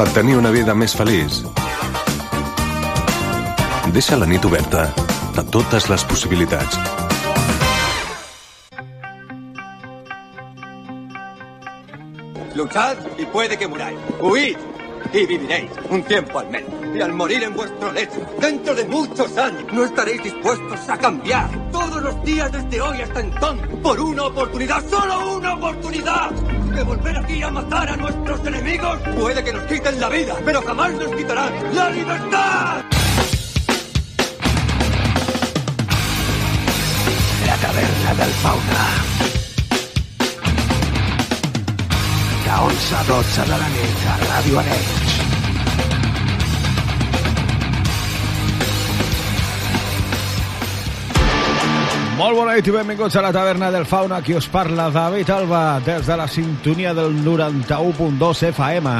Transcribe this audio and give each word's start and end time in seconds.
per 0.00 0.08
tenir 0.16 0.38
una 0.40 0.48
vida 0.48 0.72
més 0.72 0.94
feliç. 0.96 1.42
Deixa 3.92 4.16
la 4.16 4.24
nit 4.30 4.46
oberta 4.48 4.86
a 5.36 5.42
totes 5.56 5.90
les 5.92 6.04
possibilitats. 6.08 6.78
Luchad 12.54 12.96
y 13.18 13.26
puede 13.26 13.58
que 13.58 13.68
muráis. 13.68 13.98
Huid 14.22 14.56
y 15.12 15.26
viviréis 15.26 15.70
un 15.90 16.02
tiempo 16.04 16.38
al 16.38 16.48
menos. 16.48 16.70
Y 16.96 17.02
al 17.02 17.12
morir 17.12 17.42
en 17.42 17.54
vuestro 17.54 17.92
lecho, 17.92 18.24
dentro 18.40 18.74
de 18.74 18.86
muchos 18.86 19.36
años, 19.36 19.64
no 19.70 19.84
estaréis 19.84 20.22
dispuestos 20.22 20.88
a 20.88 20.96
cambiar 20.96 21.50
todos 21.70 22.02
los 22.02 22.24
días 22.24 22.50
desde 22.50 22.80
hoy 22.80 23.02
hasta 23.02 23.20
entonces 23.20 23.68
por 23.82 24.00
una 24.00 24.24
oportunidad, 24.24 24.82
solo 24.88 25.36
una 25.36 25.56
oportunidad 25.56 26.30
de 26.74 26.82
volver 26.82 27.16
aquí 27.16 27.42
a 27.42 27.50
matar 27.50 27.88
a 27.88 27.96
nuestros 27.96 28.46
enemigos. 28.46 28.98
Puede 29.18 29.42
que 29.42 29.52
nos 29.52 29.64
quiten 29.64 30.00
la 30.00 30.08
vida, 30.08 30.34
pero 30.44 30.62
jamás 30.62 30.92
nos 30.92 31.14
quitarán 31.14 31.52
la 31.74 31.90
libertad. 31.90 32.82
La 37.46 37.56
taverna 37.56 38.14
del 38.14 38.32
fauna. 38.42 38.84
De 42.44 42.50
11 42.50 42.94
a 42.94 43.04
12 43.04 43.42
de 43.42 43.48
la 43.48 43.68
nit 43.68 44.00
a 44.08 44.14
Ràdio. 44.30 44.99
Molt 52.20 52.36
bona 52.36 52.52
nit 52.52 52.66
i 52.68 52.72
benvinguts 52.74 53.14
a 53.16 53.22
la 53.24 53.30
taverna 53.32 53.70
del 53.72 53.86
Fauna. 53.88 54.18
Qui 54.20 54.34
us 54.36 54.44
parla, 54.52 54.90
David 54.92 55.30
Alba, 55.32 55.80
des 55.80 56.04
de 56.04 56.16
la 56.20 56.26
sintonia 56.28 56.92
del 56.92 57.14
91.2 57.24 58.42
FM. 58.50 58.92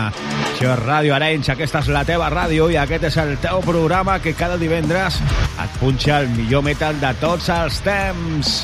Això 0.55 0.71
és 0.71 0.81
Ràdio 0.81 1.12
Arenys, 1.12 1.51
aquesta 1.53 1.83
és 1.85 1.91
la 1.93 2.01
teva 2.09 2.31
ràdio 2.33 2.71
i 2.73 2.79
aquest 2.81 3.05
és 3.11 3.19
el 3.21 3.35
teu 3.43 3.61
programa 3.67 4.17
que 4.25 4.33
cada 4.33 4.57
divendres 4.57 5.21
et 5.21 5.77
punxa 5.83 6.23
el 6.23 6.33
millor 6.33 6.65
metal 6.65 6.97
de 7.03 7.12
tots 7.21 7.51
els 7.53 7.83
temps. 7.85 8.55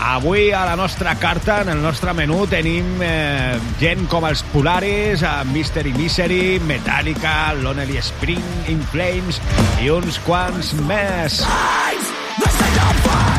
Avui 0.00 0.48
a 0.56 0.64
la 0.64 0.80
nostra 0.80 1.12
carta, 1.20 1.60
en 1.66 1.74
el 1.76 1.84
nostre 1.84 2.16
menú, 2.16 2.46
tenim 2.48 2.96
eh, 3.04 3.60
gent 3.76 4.08
com 4.08 4.24
els 4.24 4.40
Polaris, 4.56 5.20
eh, 5.20 5.36
Mystery 5.52 5.92
Misery, 6.00 6.42
Metallica, 6.64 7.52
Lonely 7.60 8.00
Spring, 8.00 8.52
In 8.72 8.80
Flames 8.88 9.42
i 9.84 9.92
uns 9.92 10.20
quants 10.24 10.72
més. 10.88 11.42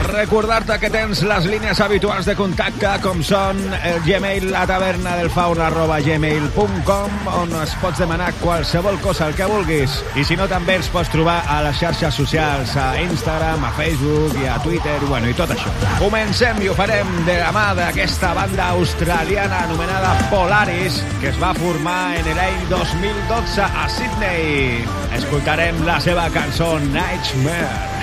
Recordar-te 0.05 0.75
que 0.79 0.89
tens 0.93 1.21
les 1.25 1.45
línies 1.49 1.79
habituals 1.81 2.27
de 2.29 2.35
contacte 2.37 2.89
com 3.01 3.21
són 3.25 3.57
el 3.79 4.01
Gmail 4.05 4.51
la 4.53 4.65
taverna 4.69 5.15
del 5.17 5.31
fauna 5.33 5.69
gmail.com 5.73 7.29
on 7.31 7.55
es 7.61 7.73
pots 7.81 8.01
demanar 8.03 8.31
qualsevol 8.41 8.99
cosa 9.01 9.27
el 9.27 9.35
que 9.35 9.47
vulguis 9.49 9.97
i 10.15 10.25
si 10.27 10.37
no 10.37 10.47
també 10.51 10.75
ens 10.77 10.89
pots 10.93 11.09
trobar 11.13 11.39
a 11.49 11.61
les 11.65 11.79
xarxes 11.79 12.13
socials 12.13 12.75
a 12.77 12.99
Instagram, 13.01 13.65
a 13.65 13.71
Facebook 13.79 14.37
i 14.41 14.45
a 14.51 14.59
Twitter 14.63 14.99
bueno, 15.07 15.29
i 15.29 15.37
tot 15.37 15.55
això. 15.55 15.73
Comencem 15.97 16.61
i 16.61 16.69
ho 16.69 16.77
farem 16.77 17.09
de 17.25 17.39
la 17.41 17.49
mà 17.55 17.65
d'aquesta 17.77 18.35
banda 18.37 18.69
australiana 18.75 19.63
anomenada 19.65 20.13
Polaris 20.29 21.01
que 21.21 21.31
es 21.33 21.41
va 21.41 21.55
formar 21.57 22.15
en 22.19 22.31
l'any 22.37 22.61
2012 22.69 23.65
a 23.65 23.89
Sydney. 23.89 24.85
Escoltarem 25.17 25.85
la 25.87 25.99
seva 26.03 26.29
cançó 26.35 26.75
Nightmare. 26.91 27.94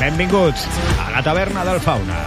Benvinguts 0.00 0.66
a 0.98 1.10
la 1.10 1.22
taverna 1.22 1.64
del 1.64 1.80
Fauna. 1.80 2.22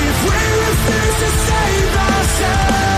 If 0.00 0.24
to 1.20 1.30
save 1.46 1.96
ourselves 1.96 2.97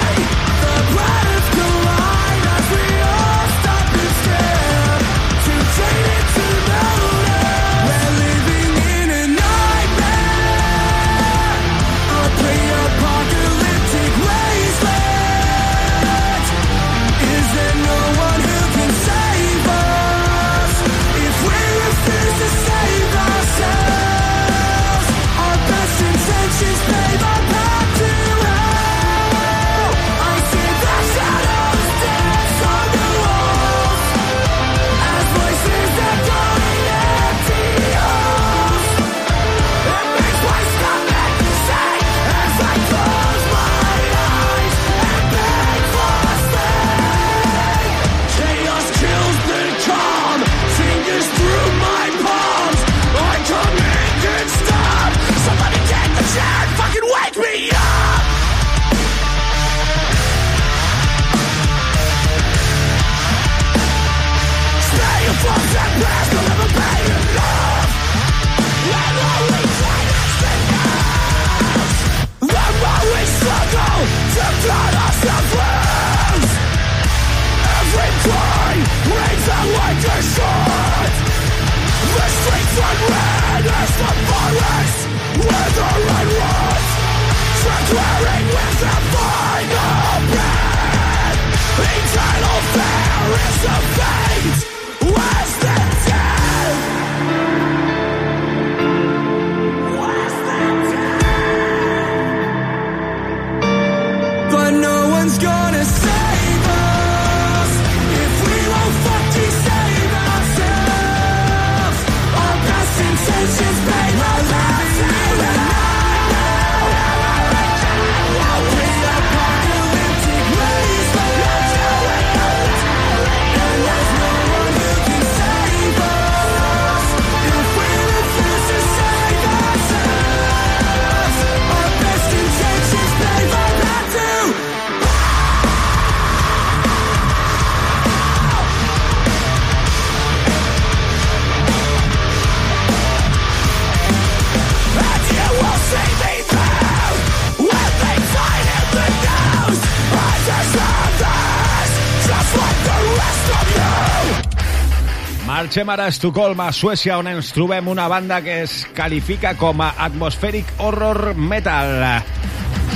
Marxem 155.81 155.89
ara 155.89 156.05
a 156.05 156.09
Estocolm, 156.09 156.59
a 156.61 156.71
Suècia, 156.71 157.15
on 157.17 157.25
ens 157.25 157.47
trobem 157.55 157.87
una 157.89 158.03
banda 158.07 158.37
que 158.45 158.59
es 158.67 158.83
qualifica 158.93 159.55
com 159.57 159.81
a 159.81 159.87
atmospheric 160.05 160.69
horror 160.77 161.33
metal. 161.33 162.21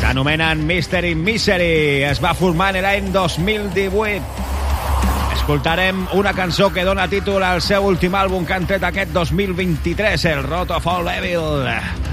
S'anomenen 0.03 0.61
Mystery 0.67 1.15
Misery. 1.17 2.03
Es 2.05 2.21
va 2.21 2.35
formar 2.37 2.75
en 2.75 2.85
l'any 2.85 3.09
2018. 3.09 4.21
Escoltarem 5.33 6.05
una 6.13 6.37
cançó 6.37 6.69
que 6.69 6.85
dona 6.85 7.09
títol 7.09 7.41
al 7.41 7.65
seu 7.65 7.89
últim 7.89 8.13
àlbum 8.13 8.45
que 8.45 8.53
han 8.53 8.69
tret 8.69 8.85
aquest 8.85 9.17
2023, 9.17 10.29
el 10.35 10.45
Rot 10.45 10.77
of 10.77 10.85
All 10.85 11.09
Evil. 11.17 12.04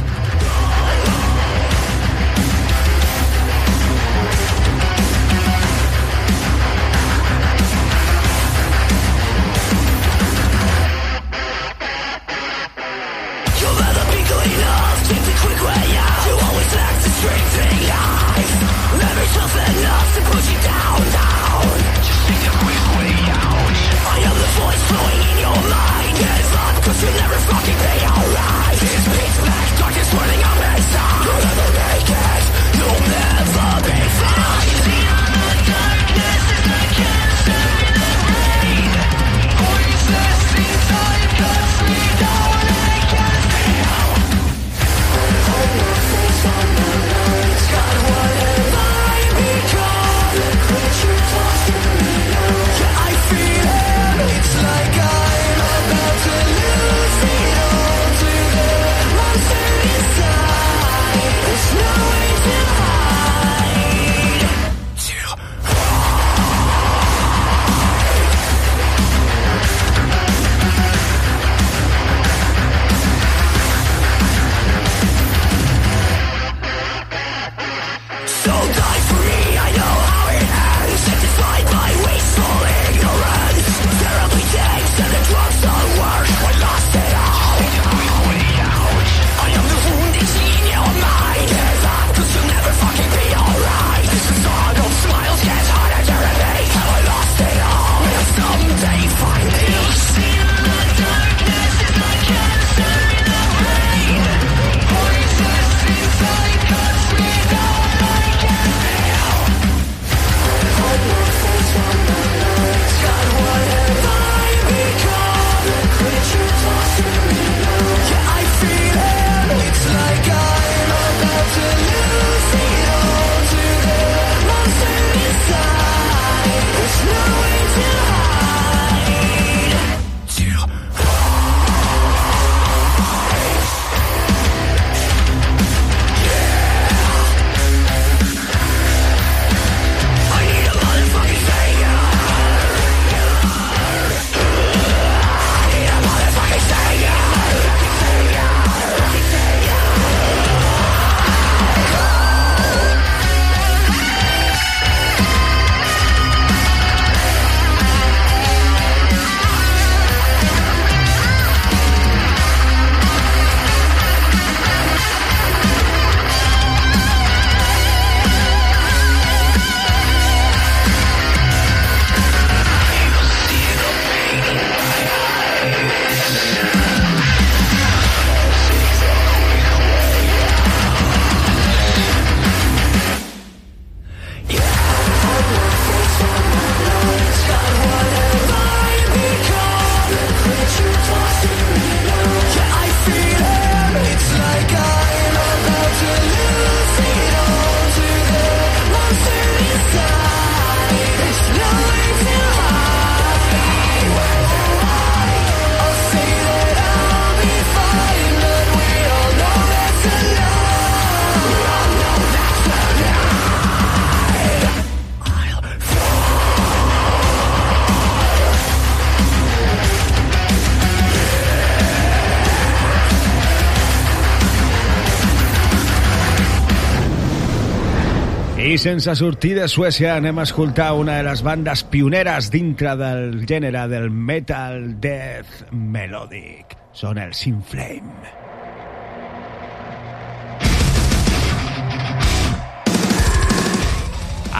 Sense 228.78 229.14
sortir 229.18 229.52
de 229.56 229.66
Suècia 229.68 230.14
anem 230.16 230.38
a 230.38 230.44
escoltar 230.46 230.92
una 230.96 231.18
de 231.18 231.24
les 231.26 231.42
bandes 231.44 231.82
pioneres 231.92 232.50
dintre 232.52 232.94
del 232.96 233.42
gènere 233.48 233.86
del 233.90 234.06
metal 234.10 235.00
death 235.02 235.66
melodic. 235.72 236.76
Són 236.92 237.18
els 237.18 237.42
In 237.48 237.58
Flame. 237.64 238.32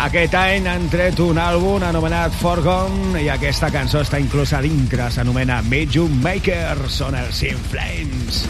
Aquest 0.03 0.35
any 0.35 0.67
han 0.67 0.89
tret 0.91 1.21
un 1.23 1.39
àlbum 1.39 1.85
anomenat 1.87 2.35
Forgone 2.41 3.23
i 3.23 3.29
aquesta 3.33 3.71
cançó 3.71 4.03
està 4.03 4.19
inclosa 4.21 4.61
dintre, 4.65 5.07
s'anomena 5.15 5.61
Medium 5.69 6.17
Maker, 6.25 6.89
són 6.91 7.15
els 7.21 7.45
In 7.47 7.61
Flames. 7.71 8.43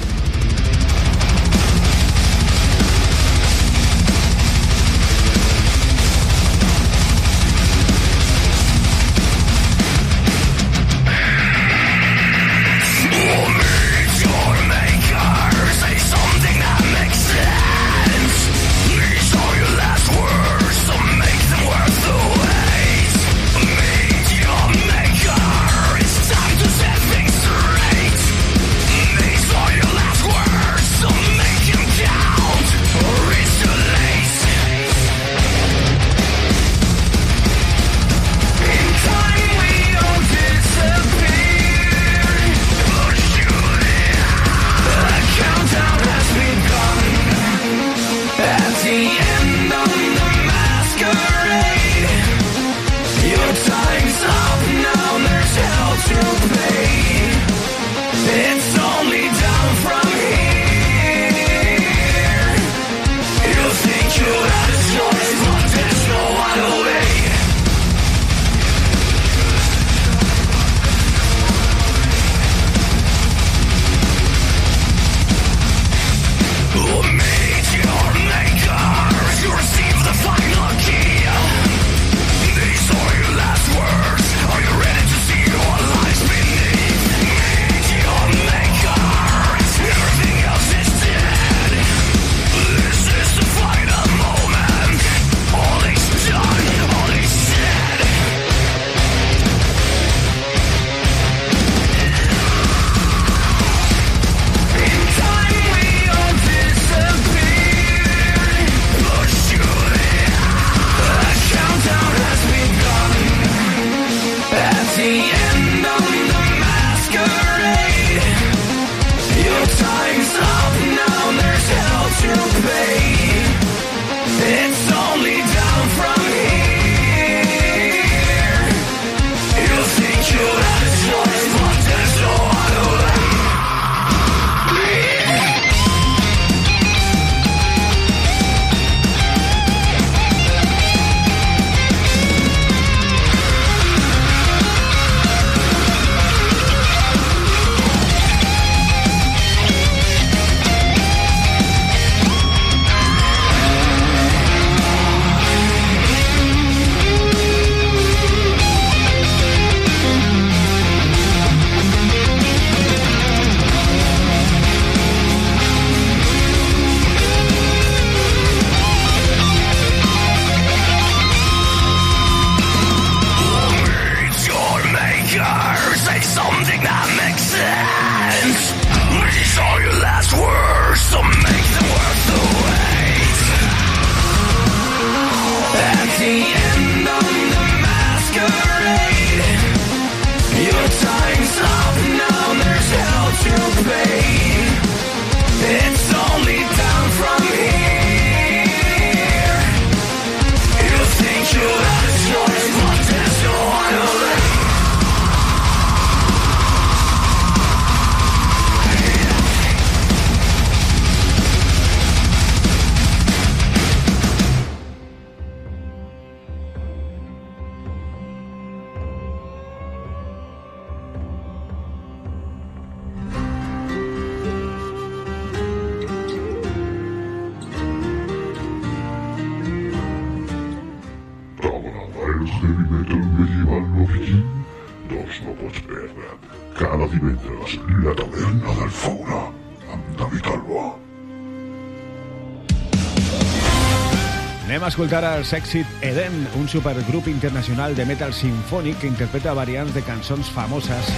Escoltar 245.03 245.37
el 245.37 245.45
Sexit 245.45 245.87
Eden, 246.01 246.47
un 246.55 246.69
supergrup 246.69 247.27
internacional 247.27 247.97
de 247.97 248.05
metal 248.07 248.31
sinfònic 248.33 249.01
que 249.01 249.09
interpreta 249.11 249.51
variants 249.59 249.97
de 249.97 250.03
cançons 250.07 250.47
famoses 250.55 251.11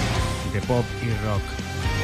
de 0.55 0.63
pop 0.65 0.89
i 1.05 1.11
rock. 1.21 1.51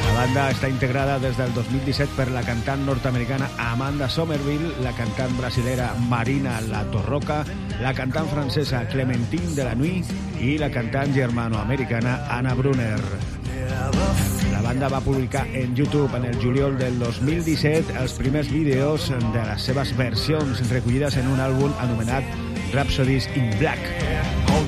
La 0.03 0.13
banda 0.19 0.43
està 0.53 0.69
integrada 0.69 1.17
des 1.23 1.33
del 1.41 1.49
2017 1.57 2.13
per 2.19 2.27
la 2.35 2.45
cantant 2.45 2.85
nord-americana 2.85 3.49
Amanda 3.71 4.11
Somerville, 4.13 4.75
la 4.85 4.93
cantant 4.93 5.33
brasilera 5.41 5.89
Marina 6.05 6.59
La 6.69 6.85
Torroca, 6.93 7.41
la 7.81 7.97
cantant 7.97 8.29
francesa 8.29 8.85
Clementine 8.93 9.55
de 9.57 9.65
la 9.65 9.73
Nuit 9.73 10.05
i 10.37 10.59
la 10.61 10.69
cantant 10.69 11.17
germano-americana 11.17 12.19
Anna 12.29 12.53
Brunner. 12.53 13.30
Banda 14.71 14.87
va 14.87 15.01
publicar 15.01 15.45
en 15.53 15.75
YouTube 15.75 16.15
en 16.15 16.23
el 16.23 16.37
juliol 16.41 16.77
del 16.79 16.97
2017 16.97 17.91
els 17.99 18.13
primers 18.15 18.47
vídeos 18.47 19.09
de 19.09 19.41
les 19.43 19.65
seves 19.67 19.91
versions 19.97 20.61
recollides 20.69 21.17
en 21.19 21.27
un 21.27 21.41
àlbum 21.43 21.73
anomenat 21.83 22.23
Rhapsodies 22.71 23.27
in 23.35 23.51
Black, 23.59 23.83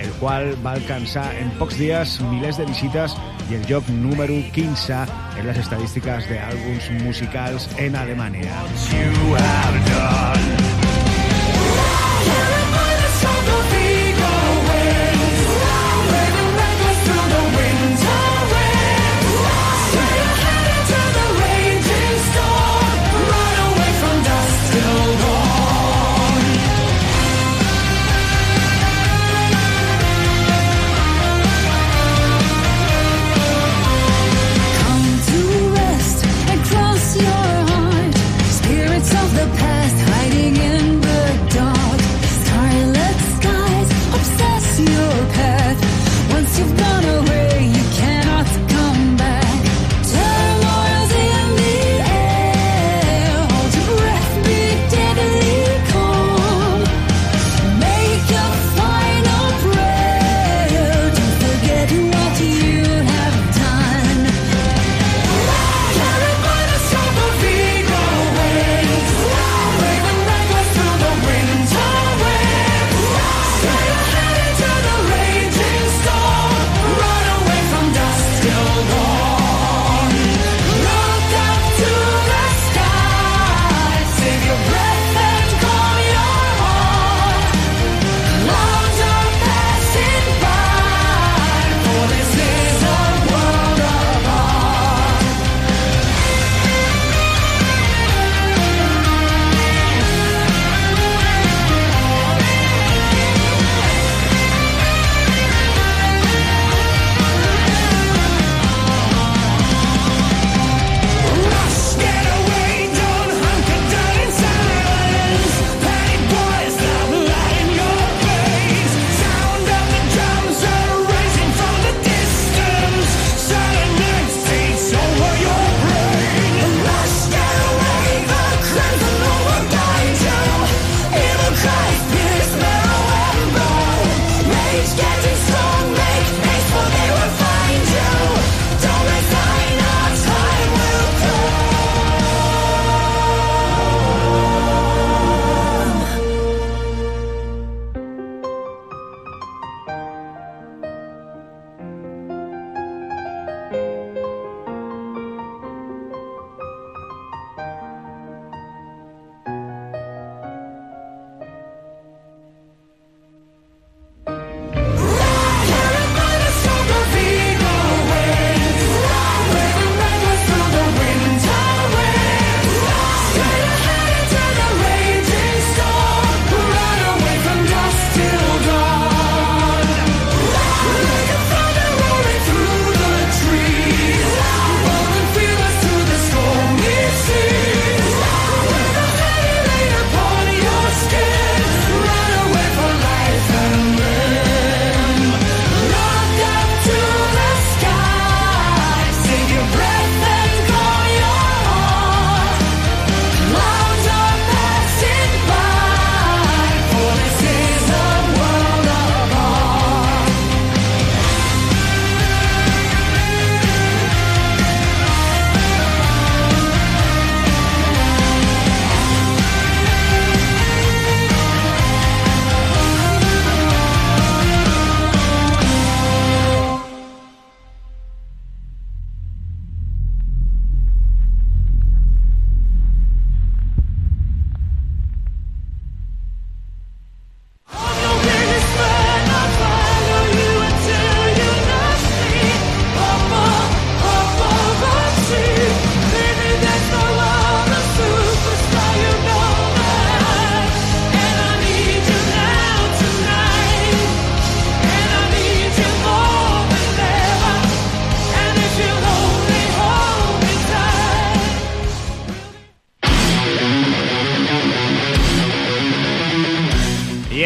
el 0.03 0.11
qual 0.19 0.49
va 0.65 0.75
alcançar 0.75 1.23
en 1.39 1.55
pocs 1.55 1.79
dies 1.79 2.17
milers 2.33 2.59
de 2.59 2.67
visites 2.67 3.15
i 3.47 3.55
el 3.61 3.63
lloc 3.71 3.87
número 4.03 4.41
15 4.51 4.99
en 5.39 5.47
les 5.47 5.63
estadístiques 5.63 6.27
d'àlbums 6.27 6.91
musicals 7.07 7.71
en 7.79 7.95
Alemanya. 7.95 8.59
Come 8.91 10.72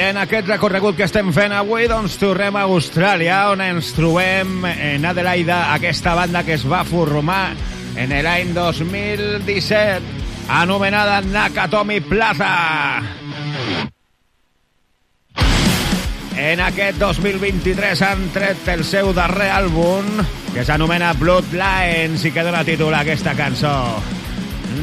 en 0.08 0.18
aquest 0.22 0.48
recorregut 0.48 0.96
que 0.96 1.04
estem 1.04 1.34
fent 1.36 1.52
avui 1.52 1.88
doncs 1.92 2.16
tornem 2.22 2.56
a 2.56 2.64
Austràlia 2.70 3.40
on 3.52 3.60
ens 3.66 3.90
trobem 3.96 4.64
en 4.70 5.06
Adelaida 5.10 5.74
aquesta 5.74 6.14
banda 6.16 6.44
que 6.48 6.56
es 6.56 6.64
va 6.64 6.86
formar 6.88 7.52
en 8.00 8.14
l'any 8.24 8.54
2017 8.56 10.48
anomenada 10.48 11.20
Nakatomi 11.26 12.00
Plaza. 12.08 13.02
En 16.38 16.62
aquest 16.64 17.02
2023 17.02 18.06
han 18.08 18.28
tret 18.32 18.68
el 18.78 18.86
seu 18.88 19.12
darrer 19.18 19.50
àlbum 19.58 20.08
que 20.54 20.64
s'anomena 20.64 21.12
Bloodlines 21.20 22.24
i 22.24 22.32
que 22.32 22.48
dona 22.48 22.64
títol 22.64 22.96
a 22.96 23.04
aquesta 23.04 23.36
cançó. 23.36 23.76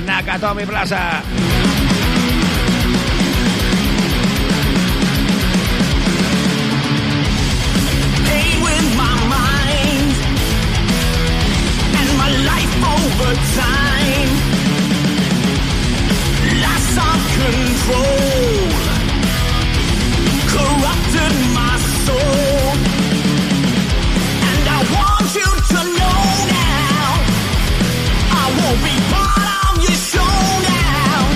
Nakatomi 0.05 0.67
Plaza. 0.69 1.05
over 1.23 1.54
corrupted 20.55 21.35
my 21.53 21.77
soul. 22.05 22.73
And 24.49 24.65
I 24.77 24.81
want 24.97 25.29
you 25.35 25.51
to 25.73 25.81
know 25.99 26.21
now 26.49 27.09
I 28.33 28.45
won't 28.57 28.81
be 28.89 28.97
part 29.13 29.45
of 29.69 29.73
your 29.85 29.99
show 30.13 30.37
now. 30.65 31.29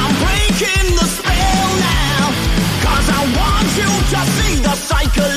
I'm 0.00 0.12
breaking 0.24 0.88
the 0.96 1.08
spell 1.16 1.68
now. 1.92 2.32
Cause 2.84 3.06
I 3.10 3.22
want 3.36 3.68
you 3.76 3.90
to 4.12 4.20
see 4.36 4.54
the 4.64 4.74
cycle 4.76 5.30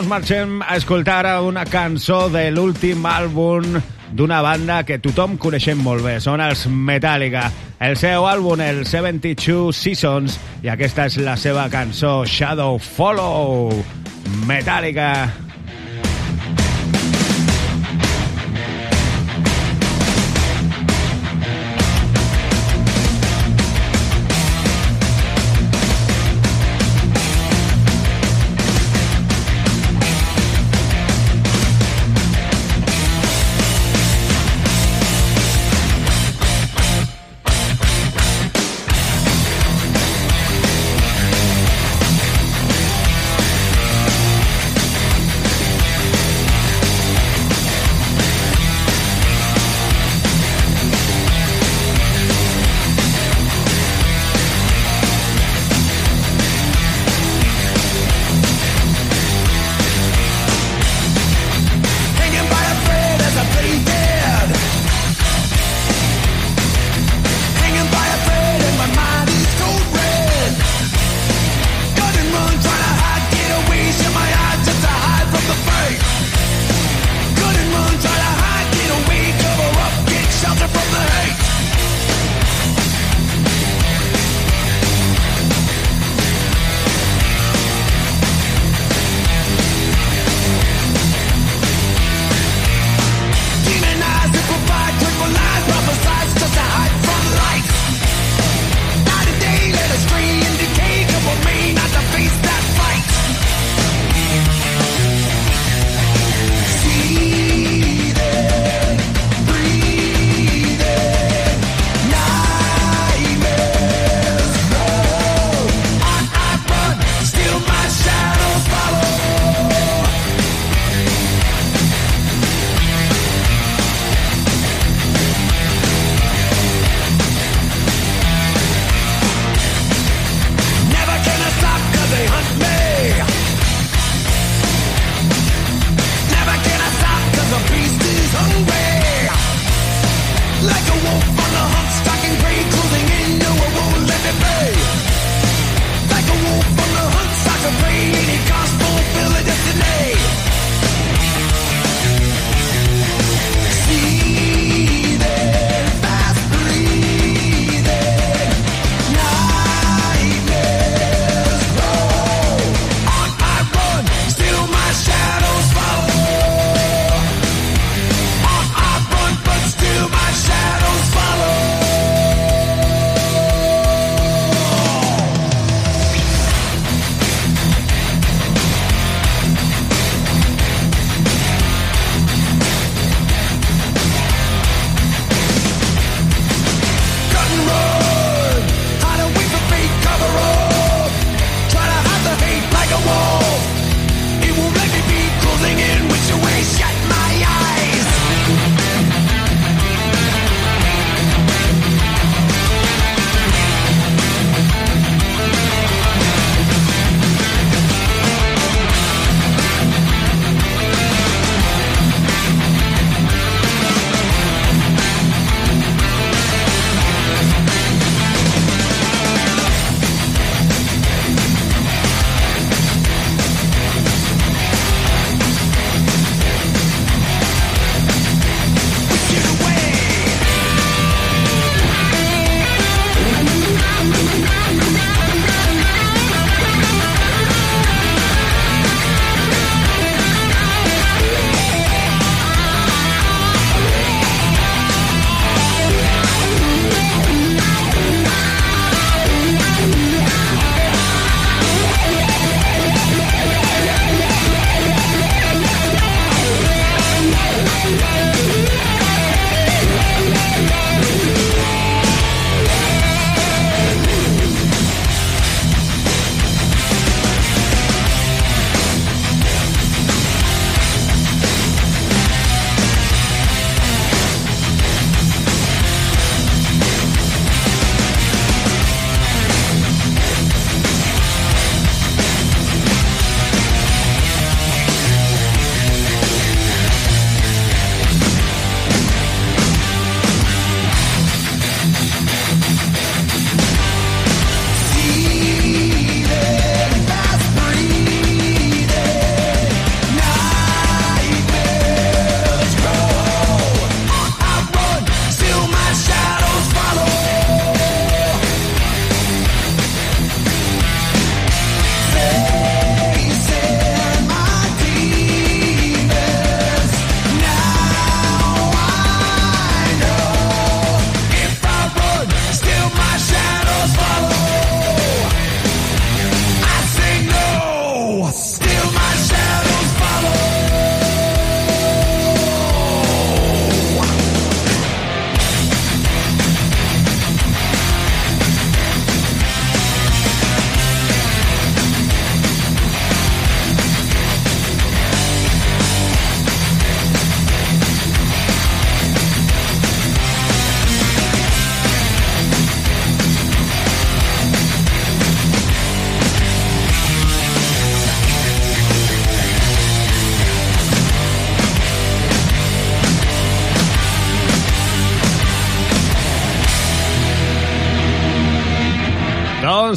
Doncs 0.00 0.08
marxem 0.08 0.62
a 0.64 0.78
escoltar 0.78 1.42
una 1.44 1.66
cançó 1.68 2.30
de 2.32 2.46
l'últim 2.54 3.02
àlbum 3.04 3.66
d'una 4.16 4.38
banda 4.40 4.78
que 4.88 4.96
tothom 4.96 5.34
coneixem 5.36 5.76
molt 5.84 6.00
bé. 6.06 6.14
Són 6.24 6.40
els 6.40 6.62
Metallica. 6.72 7.42
El 7.84 7.98
seu 8.00 8.24
àlbum, 8.24 8.64
el 8.64 8.80
72 8.88 9.76
Seasons, 9.76 10.38
i 10.64 10.72
aquesta 10.72 11.04
és 11.10 11.20
la 11.20 11.36
seva 11.36 11.68
cançó 11.68 12.22
Shadow 12.24 12.80
Follow. 12.80 13.76
Metallica. 14.48 15.10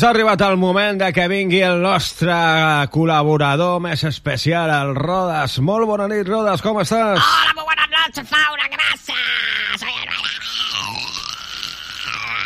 Doncs 0.03 0.11
ha 0.11 0.17
arribat 0.17 0.41
el 0.43 0.57
moment 0.59 0.97
de 0.99 1.07
que 1.15 1.29
vingui 1.31 1.61
el 1.63 1.77
nostre 1.79 2.33
col·laborador 2.91 3.79
més 3.85 4.03
especial, 4.03 4.67
el 4.75 4.91
Rodas. 4.97 5.55
Molt 5.63 5.87
bona 5.87 6.09
nit, 6.11 6.27
Rodas, 6.27 6.59
com 6.65 6.81
estàs? 6.81 7.23
Hola, 7.23 7.53
muy 7.55 7.63
buenas 7.63 7.87
noches, 7.95 8.27
Fauna, 8.27 8.67
gracias. 8.67 9.79
Soy 9.79 10.02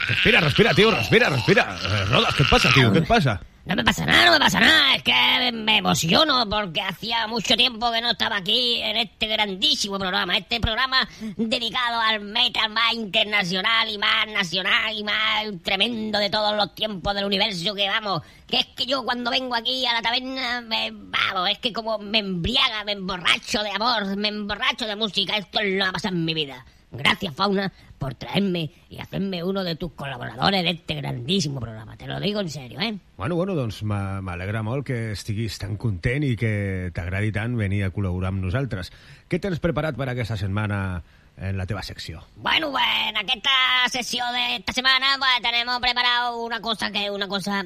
Respira, 0.08 0.39
respira, 0.39 0.74
tío, 0.74 0.89
respira, 0.89 1.30
respira. 1.30 1.78
Rodas, 2.06 2.34
¿qué 2.36 2.43
pasa, 2.46 2.70
tío? 2.74 2.93
¿Qué 2.93 3.02
pasa? 3.02 3.41
No 3.65 3.76
me 3.76 3.84
pasa 3.84 4.06
nada, 4.06 4.26
no 4.28 4.32
me 4.32 4.39
pasa 4.39 4.62
nada. 4.62 4.96
Es 4.96 5.04
que 5.04 5.52
me 5.52 5.80
emociono 5.80 6.48
porque 6.50 6.80
hacía 6.80 7.28
mucho 7.28 7.58
tiempo 7.58 7.91
que 7.91 8.00
no 8.00 8.12
estaba 8.12 8.38
aquí 8.38 8.80
en 8.82 8.96
este 8.96 9.28
grandísimo 9.28 10.00
programa. 10.00 10.38
Este 10.38 10.62
programa 10.62 11.06
dedicado 11.36 12.00
al 12.00 12.22
metal 12.22 12.70
más 12.70 12.93
internacional 12.93 13.89
y 13.89 13.98
más 13.98 14.28
nacional 14.28 14.98
y 14.98 15.04
más 15.04 15.43
tremendo 15.63 16.17
de 16.17 16.30
todos 16.30 16.56
los 16.56 16.74
tiempos 16.74 17.13
del 17.13 17.26
universo 17.26 17.76
que 17.76 17.89
vamos. 17.89 18.22
Que 18.48 18.60
es 18.60 18.67
que 18.67 18.86
yo 18.86 19.04
cuando 19.04 19.30
vengo 19.30 19.54
aquí 19.54 19.86
a 19.86 19.91
la 19.91 20.02
taberna, 20.02 20.62
me, 20.62 20.91
vamos, 20.93 21.50
es 21.50 21.60
que 21.60 21.74
como 21.74 21.98
me 21.98 22.20
embriaga, 22.20 22.86
me 22.86 22.93
emborracho 22.93 23.62
de 23.62 23.72
amor, 23.72 24.15
me 24.15 24.30
emborracho 24.30 24.86
de 24.86 24.96
música. 24.96 25.36
Esto 25.36 25.60
es 25.60 25.74
lo 25.74 25.84
que 25.84 25.89
ha 25.89 25.91
pasado 25.91 26.15
en 26.15 26.24
mi 26.24 26.34
vida. 26.34 26.65
Gracias, 26.91 27.36
Fauna, 27.36 27.71
por 27.97 28.15
traerme 28.15 28.71
y 28.89 29.00
hacerme 29.00 29.43
uno 29.43 29.63
de 29.63 29.76
tus 29.76 29.91
colaboradores 29.91 30.63
de 30.63 30.69
este 30.69 30.95
grandísimo 30.95 31.60
programa. 31.60 31.97
Te 31.97 32.08
lo 32.08 32.19
digo 32.19 32.39
en 32.39 32.50
serio, 32.50 32.80
¿eh? 32.80 32.97
Bueno, 33.17 33.36
bueno, 33.36 33.56
doncs 33.56 33.84
m'a- 33.84 34.21
m'alegra 34.21 34.63
molt 34.63 34.86
que 34.88 35.12
estiguis 35.12 35.58
tan 35.60 35.76
content 35.76 36.23
i 36.23 36.36
que 36.39 36.91
t'agradi 36.95 37.32
tant 37.36 37.58
venir 37.60 37.84
a 37.84 37.91
col·laborar 37.91 38.30
amb 38.32 38.41
nosaltres. 38.45 38.93
Què 39.28 39.39
tens 39.43 39.60
preparat 39.60 39.97
per 40.00 40.08
aquesta 40.10 40.38
setmana 40.38 41.04
en 41.36 41.58
la 41.58 41.65
teva 41.67 41.84
secció? 41.84 42.23
Bueno, 42.38 42.71
pues 42.71 42.86
en 43.10 43.17
esta 43.30 43.89
sesión 43.91 44.32
de 44.34 44.56
esta 44.56 44.71
semana 44.73 45.17
pues 45.19 45.41
tenemos 45.43 45.80
preparado 45.82 46.41
una 46.43 46.62
cosa 46.62 46.89
que 46.91 47.06
es 47.06 47.12
una 47.12 47.28
cosa 47.28 47.65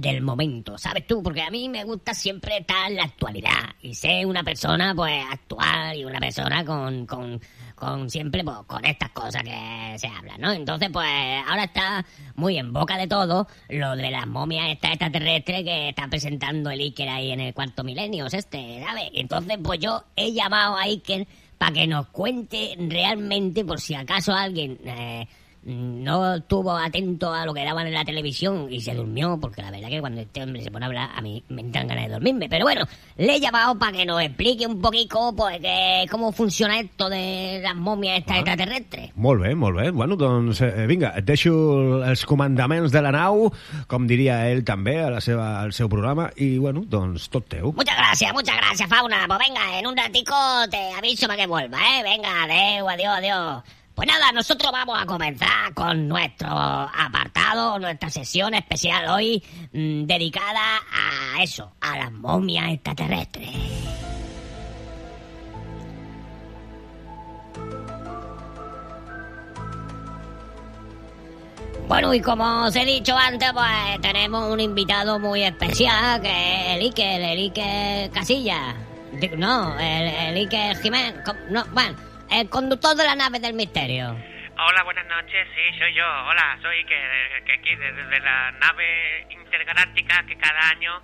del 0.00 0.22
momento, 0.22 0.78
¿sabes 0.78 1.06
tú? 1.06 1.22
Porque 1.22 1.42
a 1.42 1.50
mí 1.50 1.68
me 1.68 1.82
gusta 1.82 2.14
siempre 2.14 2.58
estar 2.58 2.88
en 2.88 2.96
la 2.96 3.04
actualidad 3.04 3.74
y 3.82 3.94
ser 3.94 4.26
una 4.26 4.44
persona 4.44 4.94
pues 4.94 5.24
actual 5.28 5.96
y 5.96 6.04
una 6.04 6.20
persona 6.20 6.64
con, 6.64 7.04
con, 7.04 7.40
con 7.74 8.08
siempre 8.08 8.44
pues, 8.44 8.58
con 8.66 8.84
estas 8.84 9.10
cosas 9.10 9.42
que 9.42 9.98
se 9.98 10.06
hablan, 10.06 10.40
¿no? 10.40 10.52
Entonces 10.52 10.88
pues 10.92 11.08
ahora 11.48 11.64
está 11.64 12.06
muy 12.36 12.58
en 12.58 12.72
boca 12.72 12.96
de 12.96 13.08
todo 13.08 13.48
lo 13.68 13.96
de 13.96 14.10
las 14.10 14.26
momias 14.28 14.68
estas 14.70 14.92
extraterrestres 14.92 15.64
que 15.64 15.88
está 15.88 16.06
presentando 16.06 16.70
el 16.70 16.80
Iker 16.80 17.08
ahí 17.08 17.32
en 17.32 17.40
el 17.40 17.52
cuarto 17.52 17.82
milenio, 17.82 18.26
este, 18.26 18.80
¿sabes? 18.86 19.10
Entonces 19.14 19.58
pues 19.62 19.80
yo 19.80 20.04
he 20.14 20.32
llamado 20.32 20.76
a 20.76 20.82
Iker 20.82 21.26
para 21.58 21.72
que 21.72 21.88
nos 21.88 22.06
cuente 22.08 22.76
realmente 22.78 23.64
por 23.64 23.80
si 23.80 23.94
acaso 23.94 24.32
alguien 24.32 24.78
eh, 24.84 25.26
no 25.68 26.36
estuvo 26.36 26.76
atento 26.76 27.32
a 27.32 27.44
lo 27.44 27.52
que 27.52 27.64
daban 27.64 27.86
en 27.86 27.94
la 27.94 28.04
televisión 28.04 28.68
y 28.70 28.80
se 28.80 28.94
durmió, 28.94 29.38
porque 29.40 29.62
la 29.62 29.70
verdad 29.70 29.88
que 29.88 30.00
cuando 30.00 30.20
este 30.20 30.42
hombre 30.42 30.62
se 30.62 30.70
pone 30.70 30.86
a 30.86 30.88
hablar, 30.88 31.10
a 31.14 31.20
mí 31.20 31.44
me 31.48 31.60
entran 31.60 31.86
ganas 31.86 32.06
de 32.06 32.12
dormirme. 32.12 32.48
Pero 32.48 32.64
bueno, 32.64 32.86
le 33.16 33.36
he 33.36 33.40
llamado 33.40 33.78
para 33.78 33.92
que 33.92 34.06
nos 34.06 34.22
explique 34.22 34.66
un 34.66 34.80
poquito 34.80 35.34
pues, 35.36 35.60
que, 35.60 36.06
cómo 36.10 36.32
funciona 36.32 36.80
esto 36.80 37.08
de 37.08 37.60
las 37.62 37.76
momias 37.76 38.18
estas 38.18 38.38
extraterrestres. 38.38 39.10
Molt 39.14 39.42
bé, 39.42 39.54
molt 39.54 39.76
bé. 39.76 39.90
Bueno, 39.90 40.16
doncs 40.16 40.62
eh, 40.62 40.86
vinga, 40.88 41.12
et 41.18 41.26
deixo 41.28 41.52
els 42.02 42.24
comandaments 42.26 42.92
de 42.92 43.02
la 43.04 43.12
nau, 43.12 43.48
com 43.90 44.06
diria 44.08 44.40
ell 44.48 44.64
també 44.64 44.98
a 45.02 45.10
la 45.12 45.22
seva, 45.24 45.58
al 45.60 45.74
seu 45.76 45.90
programa, 45.92 46.30
i 46.36 46.56
bueno, 46.58 46.84
doncs 46.88 47.28
tot 47.28 47.48
teu. 47.48 47.72
Muchas 47.76 47.96
gracias, 47.96 48.32
muchas 48.32 48.56
gracias, 48.56 48.88
Fauna. 48.88 49.26
Pues 49.26 49.38
venga, 49.46 49.78
en 49.78 49.86
un 49.86 49.96
ratico 49.96 50.34
te 50.70 50.92
aviso 50.96 51.26
para 51.26 51.42
que 51.42 51.46
vuelva, 51.46 51.78
¿eh? 51.78 52.02
Venga, 52.02 52.44
adeu, 52.44 52.88
adiós, 52.88 53.18
adiós. 53.18 53.77
Pues 53.98 54.06
nada, 54.06 54.30
nosotros 54.30 54.70
vamos 54.70 54.96
a 54.96 55.04
comenzar 55.06 55.74
con 55.74 56.06
nuestro 56.06 56.48
apartado, 56.48 57.80
nuestra 57.80 58.08
sesión 58.08 58.54
especial 58.54 59.08
hoy 59.08 59.42
mm, 59.72 60.04
dedicada 60.04 60.78
a 61.34 61.42
eso, 61.42 61.72
a 61.80 61.98
las 61.98 62.12
momias 62.12 62.74
extraterrestres. 62.74 63.50
Bueno, 71.88 72.14
y 72.14 72.20
como 72.20 72.66
os 72.66 72.76
he 72.76 72.84
dicho 72.84 73.16
antes, 73.16 73.50
pues 73.52 74.00
tenemos 74.00 74.48
un 74.48 74.60
invitado 74.60 75.18
muy 75.18 75.42
especial, 75.42 76.22
que 76.22 76.28
es 76.28 76.76
el 76.76 76.82
Iker, 76.82 77.20
el 77.20 77.38
Iker 77.40 78.10
Casilla. 78.12 78.76
No, 79.36 79.76
el, 79.76 80.06
el 80.06 80.36
Iker 80.36 80.76
Jiménez, 80.76 81.16
no, 81.50 81.64
bueno, 81.72 81.96
el 82.30 82.48
conductor 82.48 82.96
de 82.96 83.04
la 83.04 83.14
nave 83.14 83.40
del 83.40 83.54
misterio. 83.54 84.16
Hola, 84.58 84.82
buenas 84.82 85.06
noches, 85.06 85.48
sí, 85.54 85.78
soy 85.78 85.94
yo. 85.94 86.04
Hola, 86.04 86.58
soy 86.60 86.84
que, 86.84 87.42
que 87.46 87.52
aquí 87.52 87.76
desde 87.76 88.20
la 88.20 88.50
nave 88.52 89.26
intergaláctica 89.30 90.24
que 90.26 90.36
cada 90.36 90.68
año, 90.70 91.00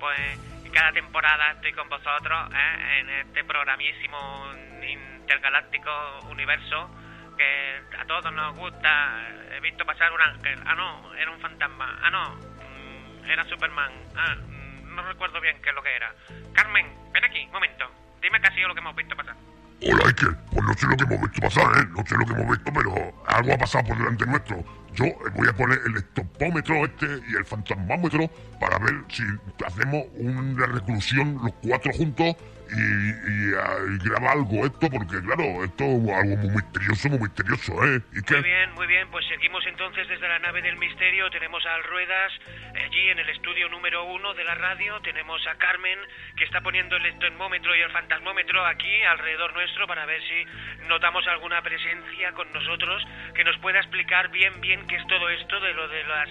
pues, 0.00 0.38
cada 0.72 0.92
temporada 0.92 1.52
estoy 1.52 1.72
con 1.72 1.88
vosotros 1.88 2.50
¿eh? 2.52 2.98
en 2.98 3.10
este 3.10 3.44
programísimo 3.44 4.52
intergaláctico 4.82 5.90
universo 6.30 6.90
que 7.38 7.82
a 7.98 8.04
todos 8.06 8.32
nos 8.32 8.56
gusta. 8.56 9.28
He 9.52 9.60
visto 9.60 9.84
pasar 9.84 10.12
un 10.12 10.20
ángel. 10.20 10.58
Ah, 10.66 10.74
no, 10.74 11.14
era 11.14 11.30
un 11.30 11.40
fantasma. 11.40 11.98
Ah, 12.02 12.10
no, 12.10 12.34
mm, 12.34 13.30
era 13.30 13.44
Superman. 13.44 13.92
Ah, 14.16 14.34
mm, 14.34 14.94
no 14.94 15.02
recuerdo 15.02 15.40
bien 15.40 15.60
qué 15.62 15.70
es 15.70 15.74
lo 15.74 15.82
que 15.82 15.94
era. 15.94 16.12
Carmen, 16.52 16.86
ven 17.12 17.24
aquí, 17.24 17.44
un 17.44 17.52
momento. 17.52 17.90
Dime 18.20 18.40
qué 18.40 18.48
ha 18.48 18.54
sido 18.54 18.68
lo 18.68 18.74
que 18.74 18.80
hemos 18.80 18.96
visto 18.96 19.16
pasar. 19.16 19.36
Hola, 19.82 20.06
Iker. 20.06 20.36
Pues 20.50 20.64
no 20.64 20.74
sé 20.74 20.86
lo 20.86 20.96
que 20.96 21.04
hemos 21.04 21.20
visto 21.20 21.40
pasar, 21.40 21.78
¿eh? 21.78 21.88
No 21.96 22.04
sé 22.06 22.16
lo 22.16 22.24
que 22.26 22.32
hemos 22.32 22.48
visto, 22.56 22.72
pero 22.72 22.94
algo 23.26 23.52
ha 23.52 23.58
pasado 23.58 23.84
por 23.84 23.98
delante 23.98 24.26
nuestro. 24.26 24.64
Yo 24.94 25.04
eh, 25.06 25.14
voy 25.34 25.48
a 25.48 25.52
poner 25.52 25.78
el 25.86 25.96
estopómetro 25.96 26.84
este 26.84 27.06
y 27.30 27.36
el 27.36 27.44
fantasmómetro 27.44 28.28
para 28.60 28.78
ver 28.78 28.94
si 29.08 29.22
hacemos 29.66 30.04
una 30.14 30.66
reclusión 30.66 31.38
los 31.42 31.52
cuatro 31.62 31.92
juntos 31.92 32.36
y, 32.70 32.80
y, 32.80 33.54
ah, 33.60 33.76
y 33.92 34.08
graba 34.08 34.32
algo 34.32 34.64
esto, 34.64 34.88
porque 34.90 35.20
claro, 35.20 35.62
esto 35.64 35.84
es 35.84 36.10
algo 36.10 36.36
muy 36.36 36.50
misterioso, 36.50 37.08
muy 37.10 37.18
misterioso, 37.20 37.72
¿eh? 37.84 38.00
Muy 38.10 38.18
Iker. 38.20 38.42
bien, 38.42 38.72
muy 38.72 38.86
bien, 38.86 39.06
pues 39.10 39.24
seguimos 39.28 39.64
entonces 39.66 40.08
desde 40.08 40.26
la 40.26 40.38
nave 40.38 40.62
del 40.62 40.76
misterio, 40.78 41.28
tenemos 41.30 41.64
a 41.66 41.74
Al 41.74 41.84
Ruedas, 41.84 42.32
allí 42.74 43.08
en 43.10 43.18
el 43.18 43.28
estudio 43.28 43.68
número 43.68 44.04
uno 44.04 44.32
de 44.34 44.44
la 44.44 44.54
radio, 44.54 44.98
tenemos 45.02 45.46
a 45.46 45.54
Carmen, 45.56 45.98
que 46.36 46.44
está 46.44 46.62
poniendo 46.62 46.96
el 46.96 47.18
termómetro 47.18 47.76
y 47.76 47.80
el 47.82 47.90
fantasmómetro 47.90 48.64
aquí 48.66 49.02
alrededor 49.02 49.52
nuestro 49.52 49.86
para 49.86 50.06
ver 50.06 50.20
si 50.22 50.84
notamos 50.88 51.26
alguna 51.28 51.60
presencia 51.62 52.32
con 52.32 52.50
nosotros 52.52 53.04
que 53.34 53.44
nos 53.44 53.58
pueda 53.58 53.78
explicar 53.78 54.30
bien, 54.30 54.60
bien 54.62 54.83
qué 54.86 54.96
es 54.96 55.06
todo 55.06 55.28
esto 55.28 55.60
de 55.60 55.74
lo 55.74 55.88
de 55.88 56.04
las 56.04 56.28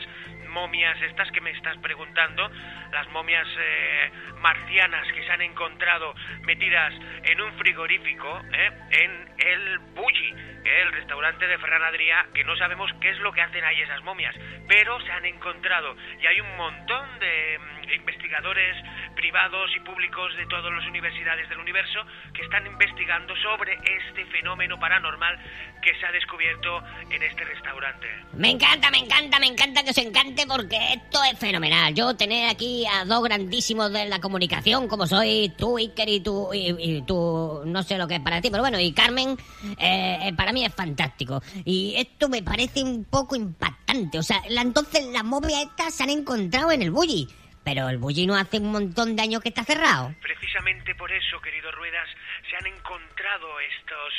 momias 0.53 1.01
estas 1.01 1.29
que 1.31 1.41
me 1.41 1.51
estás 1.51 1.77
preguntando, 1.79 2.49
las 2.91 3.09
momias 3.09 3.47
eh, 3.59 4.11
marcianas 4.39 5.11
que 5.11 5.23
se 5.23 5.31
han 5.31 5.41
encontrado 5.41 6.13
metidas 6.43 6.93
en 7.23 7.41
un 7.41 7.51
frigorífico, 7.57 8.41
¿eh? 8.53 8.71
en 8.91 9.33
el 9.39 9.79
Bulli, 9.95 10.33
el 10.63 10.91
restaurante 10.93 11.47
de 11.47 11.57
Ferran 11.57 11.83
Adrià, 11.83 12.27
que 12.33 12.43
no 12.43 12.55
sabemos 12.55 12.91
qué 13.01 13.09
es 13.09 13.19
lo 13.19 13.33
que 13.33 13.41
hacen 13.41 13.63
ahí 13.63 13.81
esas 13.81 14.03
momias, 14.03 14.35
pero 14.67 14.99
se 15.01 15.11
han 15.11 15.25
encontrado 15.25 15.95
y 16.21 16.25
hay 16.25 16.39
un 16.39 16.55
montón 16.55 17.19
de 17.19 17.59
mm, 17.59 17.91
investigadores 17.93 18.77
privados 19.15 19.71
y 19.75 19.79
públicos 19.81 20.35
de 20.37 20.45
todas 20.45 20.71
las 20.71 20.85
universidades 20.87 21.49
del 21.49 21.59
universo 21.59 22.05
que 22.33 22.43
están 22.43 22.65
investigando 22.67 23.35
sobre 23.37 23.73
este 23.73 24.25
fenómeno 24.27 24.79
paranormal 24.79 25.39
que 25.81 25.93
se 25.99 26.05
ha 26.05 26.11
descubierto 26.11 26.83
en 27.09 27.23
este 27.23 27.43
restaurante. 27.43 28.07
Me 28.33 28.51
encanta, 28.51 28.89
me 28.89 28.99
encanta, 28.99 29.39
me 29.39 29.47
encanta 29.47 29.83
que 29.83 29.89
os 29.89 29.97
encante 29.97 30.42
porque 30.47 30.77
esto 30.93 31.19
es 31.23 31.37
fenomenal. 31.37 31.93
Yo 31.93 32.15
tener 32.15 32.49
aquí 32.49 32.85
a 32.85 33.05
dos 33.05 33.23
grandísimos 33.23 33.91
de 33.91 34.05
la 34.05 34.19
comunicación 34.19 34.87
como 34.87 35.07
soy 35.07 35.51
tú, 35.57 35.77
Iker, 35.77 36.09
y 36.09 36.19
tú, 36.19 36.53
y, 36.53 36.75
y 36.79 37.01
tú, 37.03 37.61
no 37.65 37.83
sé 37.83 37.97
lo 37.97 38.07
que 38.07 38.15
es 38.15 38.21
para 38.21 38.41
ti, 38.41 38.49
pero 38.49 38.63
bueno, 38.63 38.79
y 38.79 38.91
Carmen, 38.93 39.37
eh, 39.77 40.19
eh, 40.21 40.33
para 40.35 40.53
mí 40.53 40.65
es 40.65 40.73
fantástico. 40.73 41.41
Y 41.65 41.95
esto 41.97 42.29
me 42.29 42.43
parece 42.43 42.83
un 42.83 43.05
poco 43.05 43.35
impactante. 43.35 44.19
O 44.19 44.23
sea, 44.23 44.41
entonces 44.47 45.05
las 45.11 45.23
momias 45.23 45.63
estas 45.63 45.93
se 45.93 46.03
han 46.03 46.09
encontrado 46.09 46.71
en 46.71 46.81
el 46.81 46.91
bully. 46.91 47.27
Pero 47.63 47.89
el 47.89 47.97
bully 47.97 48.27
no 48.27 48.35
hace 48.35 48.57
un 48.59 48.71
montón 48.71 49.15
de 49.15 49.21
años 49.21 49.41
que 49.41 49.49
está 49.49 49.63
cerrado. 49.63 50.13
Precisamente 50.21 50.95
por 50.95 51.11
eso, 51.11 51.39
querido 51.41 51.71
Ruedas, 51.71 52.09
se 52.49 52.55
han 52.57 52.67
encontrado 52.67 53.59
estos, 53.59 54.13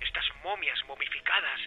estas 0.00 0.24
momias 0.44 0.78
momificadas 0.86 1.60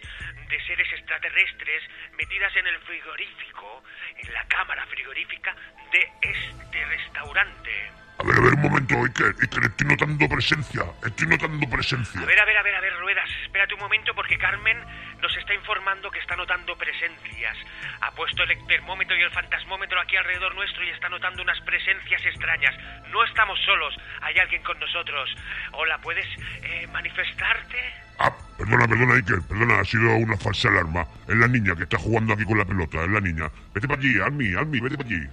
de 0.48 0.66
seres 0.66 0.88
extraterrestres 0.92 1.82
metidas 2.16 2.54
en 2.56 2.66
el 2.66 2.78
frigorífico, 2.80 3.82
en 4.16 4.32
la 4.32 4.44
cámara 4.48 4.86
frigorífica 4.86 5.54
de 5.92 6.08
este 6.22 6.84
restaurante. 6.86 7.99
A 8.20 8.22
ver, 8.22 8.36
a 8.36 8.40
ver, 8.40 8.52
un 8.52 8.60
momento, 8.60 9.02
Iker. 9.02 9.34
Iker, 9.40 9.64
estoy 9.64 9.86
notando 9.86 10.28
presencia. 10.28 10.84
Estoy 11.02 11.26
notando 11.26 11.66
presencia. 11.70 12.20
A 12.20 12.26
ver, 12.26 12.38
a 12.38 12.44
ver, 12.44 12.58
a 12.58 12.62
ver, 12.62 12.74
a 12.74 12.80
ver, 12.82 12.92
Ruedas, 13.00 13.30
espérate 13.44 13.72
un 13.72 13.80
momento 13.80 14.14
porque 14.14 14.36
Carmen 14.36 14.76
nos 15.22 15.34
está 15.38 15.54
informando 15.54 16.10
que 16.10 16.18
está 16.18 16.36
notando 16.36 16.76
presencias. 16.76 17.56
Ha 18.02 18.10
puesto 18.10 18.42
el 18.42 18.66
termómetro 18.66 19.16
y 19.16 19.22
el 19.22 19.30
fantasmómetro 19.30 19.98
aquí 20.02 20.16
alrededor 20.16 20.54
nuestro 20.54 20.84
y 20.84 20.90
está 20.90 21.08
notando 21.08 21.42
unas 21.42 21.58
presencias 21.62 22.20
extrañas. 22.26 22.76
No 23.08 23.24
estamos 23.24 23.58
solos, 23.64 23.96
hay 24.20 24.36
alguien 24.38 24.62
con 24.64 24.78
nosotros. 24.78 25.34
Hola, 25.72 25.96
¿puedes 26.02 26.26
eh, 26.62 26.86
manifestarte? 26.92 27.78
Ah, 28.18 28.36
Perdona, 28.58 28.86
perdona, 28.86 29.14
Iker, 29.14 29.40
perdona, 29.48 29.80
ha 29.80 29.84
sido 29.84 30.14
una 30.16 30.36
falsa 30.36 30.68
alarma. 30.68 31.06
Es 31.26 31.36
la 31.36 31.48
niña 31.48 31.74
que 31.74 31.84
está 31.84 31.96
jugando 31.96 32.34
aquí 32.34 32.44
con 32.44 32.58
la 32.58 32.66
pelota, 32.66 33.02
es 33.02 33.08
la 33.08 33.20
niña. 33.20 33.50
Vete 33.72 33.88
para 33.88 33.98
allí, 33.98 34.20
Almi, 34.20 34.54
Almi, 34.54 34.80
vete 34.80 34.98
para 34.98 35.08
allí. 35.08 35.26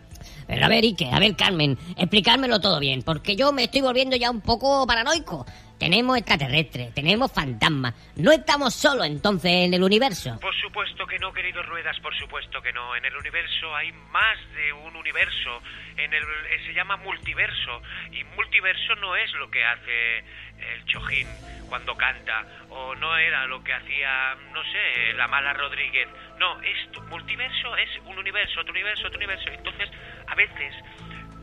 Pero 0.48 0.66
a 0.66 0.70
ver, 0.70 0.84
Ike, 0.84 1.10
a 1.12 1.20
ver, 1.20 1.36
Carmen, 1.36 1.78
explicármelo 1.98 2.60
todo 2.60 2.80
bien, 2.80 3.04
porque 3.04 3.36
yo 3.36 3.52
me 3.52 3.66
estoy 3.66 3.82
volviendo 3.82 4.16
ya 4.16 4.32
un 4.32 4.42
poco 4.42 4.86
paranoico. 4.88 5.46
Tenemos 5.78 6.18
extraterrestres, 6.18 6.94
tenemos 6.94 7.32
fantasmas. 7.32 7.94
No 8.16 8.32
estamos 8.32 8.74
solos 8.74 9.06
entonces 9.06 9.52
en 9.52 9.74
el 9.74 9.84
universo. 9.84 10.40
Por 10.40 10.56
supuesto 10.56 11.06
que 11.06 11.20
no, 11.20 11.32
querido 11.32 11.62
Ruedas, 11.62 12.00
por 12.00 12.16
supuesto 12.18 12.62
que 12.64 12.74
no. 12.74 12.96
En 12.96 13.06
el 13.06 13.16
universo 13.16 13.76
hay 13.76 13.92
más 14.12 14.38
de 14.56 14.74
un 14.74 14.96
universo. 14.96 15.62
En 15.98 16.12
el 16.12 16.24
eh, 16.24 16.66
se 16.66 16.74
llama 16.74 16.98
multiverso 16.98 17.82
y 18.12 18.24
multiverso 18.36 18.96
no 18.96 19.16
es 19.16 19.32
lo 19.34 19.52
que 19.52 19.64
hace 19.64 20.18
el 20.58 20.86
Chojín 20.86 21.28
cuando 21.70 21.96
canta 21.96 22.46
o 22.70 22.96
no 22.96 23.16
era 23.18 23.46
lo 23.46 23.64
que 23.64 23.74
hacía, 23.74 24.36
no 24.54 24.64
sé, 24.64 25.14
la 25.16 25.28
mala 25.28 25.54
Rodríguez. 25.54 26.08
No, 26.40 26.62
esto 26.62 27.02
multiverso 27.10 27.76
es 27.78 27.90
un 28.06 28.18
universo, 28.18 28.60
otro 28.62 28.72
universo, 28.72 29.08
otro 29.08 29.18
universo. 29.18 29.50
Entonces, 29.50 29.90
a 30.28 30.36
veces 30.36 30.74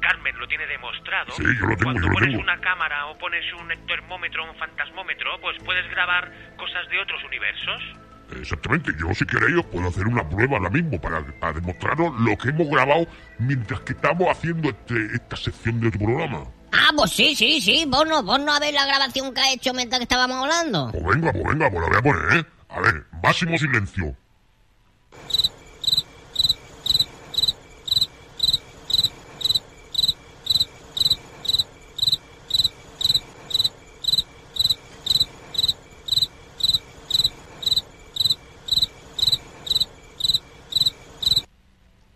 Carmen 0.00 0.38
lo 0.38 0.46
tiene 0.46 0.66
demostrado. 0.66 1.32
Sí, 1.32 1.42
yo 1.42 1.66
lo 1.66 1.76
tengo, 1.76 1.84
Cuando 1.84 2.00
yo 2.02 2.06
lo 2.08 2.12
pones 2.14 2.28
tengo. 2.30 2.42
una 2.42 2.60
cámara 2.60 3.06
o 3.06 3.18
pones 3.18 3.44
un 3.54 3.68
termómetro, 3.86 4.44
un 4.48 4.56
fantasmómetro, 4.56 5.40
pues 5.40 5.56
puedes 5.64 5.88
grabar 5.90 6.30
cosas 6.56 6.88
de 6.90 6.98
otros 7.00 7.22
universos. 7.24 7.82
Exactamente, 8.40 8.90
yo 8.98 9.12
si 9.14 9.24
queréis 9.26 9.56
os 9.58 9.66
puedo 9.66 9.88
hacer 9.88 10.06
una 10.06 10.26
prueba 10.28 10.56
ahora 10.56 10.70
mismo 10.70 10.98
para, 11.00 11.20
para 11.40 11.52
demostraros 11.52 12.12
lo 12.20 12.36
que 12.38 12.48
hemos 12.48 12.68
grabado 12.68 13.06
mientras 13.38 13.80
que 13.80 13.92
estamos 13.92 14.28
haciendo 14.28 14.70
este, 14.70 14.94
esta 15.14 15.36
sección 15.36 15.78
de 15.80 15.90
tu 15.90 15.98
programa. 15.98 16.44
Ah, 16.72 16.90
pues 16.96 17.10
sí, 17.12 17.34
sí, 17.36 17.60
sí. 17.60 17.84
Vos 17.86 18.06
no, 18.08 18.22
vos 18.22 18.40
no 18.40 18.52
a 18.52 18.58
ver 18.60 18.72
la 18.74 18.86
grabación 18.86 19.32
que 19.34 19.40
ha 19.40 19.52
hecho 19.52 19.72
mientras 19.74 19.98
que 20.00 20.04
estábamos 20.04 20.42
hablando. 20.42 20.90
Pues 20.90 21.04
venga, 21.04 21.32
pues 21.32 21.44
venga, 21.44 21.70
pues 21.70 21.82
la 21.82 21.88
voy 21.88 21.98
a 21.98 22.02
poner, 22.02 22.38
¿eh? 22.38 22.44
A 22.70 22.80
ver, 22.80 23.04
máximo 23.22 23.58
silencio. 23.58 24.16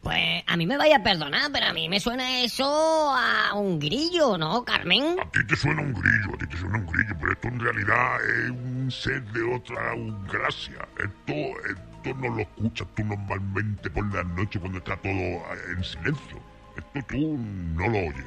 Pues 0.02 0.37
a 0.48 0.56
mí 0.56 0.66
me 0.66 0.78
vaya 0.78 0.96
a 0.96 1.02
perdonar, 1.02 1.50
pero 1.52 1.66
a 1.66 1.72
mí 1.74 1.88
me 1.90 2.00
suena 2.00 2.40
eso 2.40 2.64
a 2.64 3.52
un 3.54 3.78
grillo, 3.78 4.38
¿no, 4.38 4.64
Carmen? 4.64 5.20
A 5.20 5.30
ti 5.30 5.46
te 5.46 5.54
suena 5.54 5.82
un 5.82 5.92
grillo, 5.92 6.34
a 6.34 6.38
ti 6.38 6.46
te 6.46 6.56
suena 6.56 6.78
un 6.78 6.86
grillo, 6.86 7.14
pero 7.20 7.32
esto 7.32 7.48
en 7.48 7.60
realidad 7.60 8.16
es 8.24 8.50
un 8.50 8.90
ser 8.90 9.22
de 9.32 9.42
otra 9.42 9.94
galaxia. 10.32 10.88
Esto, 10.98 11.34
esto 11.68 12.14
no 12.18 12.34
lo 12.34 12.40
escuchas 12.40 12.88
tú 12.96 13.04
normalmente 13.04 13.90
por 13.90 14.14
la 14.14 14.24
noche 14.24 14.58
cuando 14.58 14.78
está 14.78 14.96
todo 14.96 15.10
en 15.12 15.84
silencio. 15.84 16.40
Esto 16.78 17.06
tú 17.08 17.38
no 17.74 17.86
lo 17.86 17.98
oyes. 17.98 18.26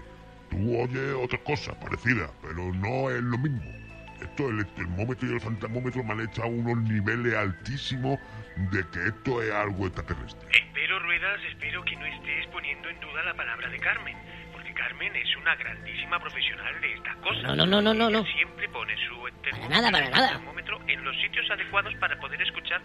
Tú 0.52 0.78
oyes 0.80 1.16
otras 1.24 1.42
cosas 1.42 1.76
parecidas, 1.78 2.30
pero 2.44 2.72
no 2.74 3.10
es 3.10 3.22
lo 3.24 3.38
mismo. 3.40 3.62
Esto, 4.22 4.50
el 4.50 4.64
termómetro 4.76 5.28
y 5.28 5.34
el 5.34 5.42
fantasmómetro 5.42 6.04
me 6.04 6.14
han 6.14 6.22
echado 6.22 6.50
unos 6.50 6.78
niveles 6.88 7.34
altísimos 7.34 8.20
de 8.72 8.86
que 8.90 9.08
esto 9.08 9.42
es 9.42 9.52
algo 9.52 9.88
extraterrestre. 9.88 10.48
Ruedas, 11.00 11.40
espero 11.50 11.84
que 11.84 11.96
no 11.96 12.06
estés 12.06 12.48
poniendo 12.48 12.90
en 12.90 13.00
duda 13.00 13.24
la 13.24 13.34
palabra 13.34 13.70
de 13.70 13.80
Carmen. 13.80 14.18
Porque 14.52 14.74
Carmen 14.74 15.16
es 15.16 15.36
una 15.38 15.56
grandísima 15.56 16.20
profesional 16.20 16.82
de 16.82 16.94
estas 16.94 17.16
cosas. 17.18 17.44
No, 17.44 17.56
no, 17.56 17.66
no, 17.66 17.82
no, 17.82 17.94
no, 17.94 18.08
Ella 18.10 18.18
no. 18.20 18.26
Siempre 18.26 18.70
pone 18.70 18.94
su 19.08 19.22
Para 19.52 19.68
nada, 19.70 19.92
para 19.92 20.10
nada. 20.10 20.30
termómetro 20.30 20.80
en 20.88 21.04
los 21.04 21.16
sitios 21.22 21.46
adecuados 21.52 21.94
para 22.00 22.20
poder 22.20 22.42
escuchar 22.42 22.82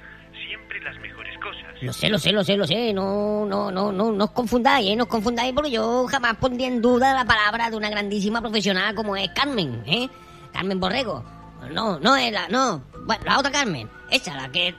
siempre 0.46 0.80
las 0.80 0.98
mejores 1.00 1.36
cosas. 1.38 1.82
Lo 1.82 1.92
sé, 1.92 2.08
lo 2.08 2.18
sé, 2.18 2.32
lo 2.32 2.44
sé, 2.44 2.56
lo 2.56 2.66
sé. 2.66 2.92
No, 2.94 3.44
no, 3.46 3.70
no, 3.70 3.92
no, 3.92 4.12
no 4.12 4.24
os 4.24 4.30
confundáis, 4.30 4.90
¿eh? 4.90 4.96
No 4.96 5.04
os 5.04 5.08
confundáis 5.10 5.52
porque 5.52 5.70
yo 5.70 6.06
jamás 6.06 6.36
pondría 6.36 6.68
en 6.68 6.80
duda 6.80 7.14
la 7.14 7.24
palabra 7.24 7.70
de 7.70 7.76
una 7.76 7.90
grandísima 7.90 8.40
profesional 8.40 8.94
como 8.94 9.16
es 9.16 9.28
Carmen, 9.30 9.82
¿eh? 9.86 10.08
Carmen 10.52 10.80
Borrego. 10.80 11.24
No, 11.72 11.98
no 11.98 12.16
es 12.16 12.32
la, 12.32 12.48
no. 12.48 12.82
Bueno, 13.04 13.24
la 13.24 13.38
otra 13.38 13.50
Carmen. 13.50 13.88
Esa, 14.10 14.34
la 14.36 14.50
que... 14.50 14.68
Eh, 14.68 14.74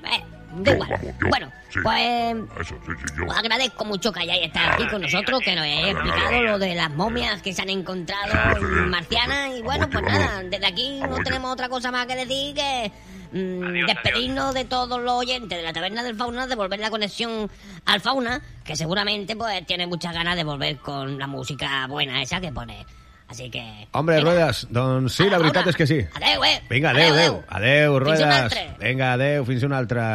da 0.63 0.71
igual. 0.73 0.89
yo, 1.01 1.29
Bueno, 1.29 1.51
sí. 1.69 1.79
pues... 1.83 2.35
Eso, 2.59 2.75
sí, 2.85 2.91
sí, 2.97 3.13
yo. 3.17 3.25
Os 3.25 3.37
agradezco 3.37 3.85
mucho 3.85 4.11
que 4.11 4.21
hayáis 4.21 4.45
estado 4.47 4.73
aquí 4.73 4.87
con 4.87 5.01
nosotros, 5.01 5.39
que 5.43 5.55
nos 5.55 5.63
hayáis 5.63 5.87
explicado 5.95 6.41
lo 6.43 6.59
de 6.59 6.75
las 6.75 6.91
momias 6.91 7.41
que 7.41 7.53
se 7.53 7.61
han 7.61 7.69
encontrado 7.69 8.57
en 8.57 8.89
marcianas. 8.89 9.57
Y 9.57 9.61
bueno, 9.61 9.89
pues 9.89 10.03
nada, 10.03 10.43
desde 10.43 10.65
aquí 10.65 10.99
no 11.01 11.17
tenemos 11.23 11.51
otra 11.51 11.69
cosa 11.69 11.91
más 11.91 12.05
que 12.05 12.15
decir 12.15 12.55
que 12.55 12.91
mm, 13.31 13.63
Adiós, 13.63 13.87
despedirnos 13.87 14.53
de 14.53 14.65
todos 14.65 14.99
los 15.01 15.13
oyentes 15.13 15.57
de 15.57 15.63
la 15.63 15.73
taberna 15.73 16.03
del 16.03 16.15
fauna, 16.15 16.47
devolver 16.47 16.79
la 16.79 16.89
conexión 16.89 17.49
al 17.85 18.01
fauna, 18.01 18.41
que 18.63 18.75
seguramente 18.75 19.35
pues 19.35 19.65
tiene 19.65 19.87
muchas 19.87 20.13
ganas 20.13 20.35
de 20.35 20.43
volver 20.43 20.77
con 20.77 21.17
la 21.17 21.27
música 21.27 21.87
buena 21.87 22.21
esa 22.21 22.41
que 22.41 22.51
pone. 22.51 22.85
Así 23.27 23.49
que... 23.49 23.63
Hombre, 23.91 24.15
venga, 24.15 24.29
Ruedas, 24.29 24.67
doncs 24.71 25.17
sí, 25.19 25.25
la 25.27 25.35
Adeu, 25.35 25.47
veritat 25.47 25.71
és 25.73 25.79
que 25.79 25.87
sí. 25.89 25.99
Adeu, 26.15 26.45
eh? 26.47 26.55
Vinga, 26.69 26.93
adeu, 26.95 27.13
adeu. 27.13 27.39
Adeu, 27.59 27.99
Ruedas. 27.99 28.55
Vinga, 28.79 29.11
adeu, 29.17 29.45
fins 29.45 29.67
una 29.67 29.81
altra. 29.83 30.07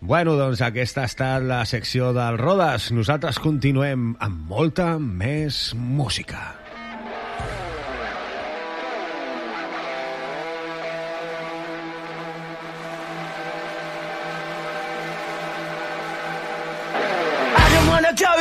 Bueno, 0.00 0.34
doncs 0.40 0.64
aquesta 0.64 1.04
ha 1.04 1.10
estat 1.12 1.44
la 1.44 1.62
secció 1.68 2.12
del 2.16 2.40
Rodes. 2.40 2.90
Nosaltres 2.96 3.40
continuem 3.44 4.14
amb 4.24 4.44
molta 4.48 4.94
més 4.98 5.70
música. 5.76 6.63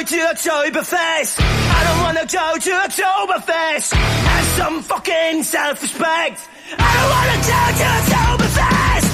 To 0.06 0.16
Oktoberfest. 0.16 1.39
I 1.39 1.84
don't 1.86 2.01
wanna 2.04 2.26
go 2.26 2.58
to 2.60 2.72
Oktoberfest. 2.86 3.93
Have 3.93 4.45
some 4.58 4.82
fucking 4.84 5.43
self-respect. 5.43 6.39
I 6.78 6.89
don't 6.97 7.10
wanna 7.16 7.39
go 7.51 7.62
to 7.80 7.86
Oktoberfest. 7.99 9.10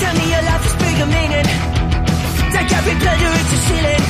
Tell 0.00 0.14
me 0.18 0.24
your 0.34 0.42
life 0.42 0.66
is 0.66 0.74
bigger 0.84 1.06
meaning. 1.16 1.48
Take 2.52 2.72
every 2.76 2.94
pleasure 3.00 3.32
a 3.32 3.58
ceiling. 3.66 4.04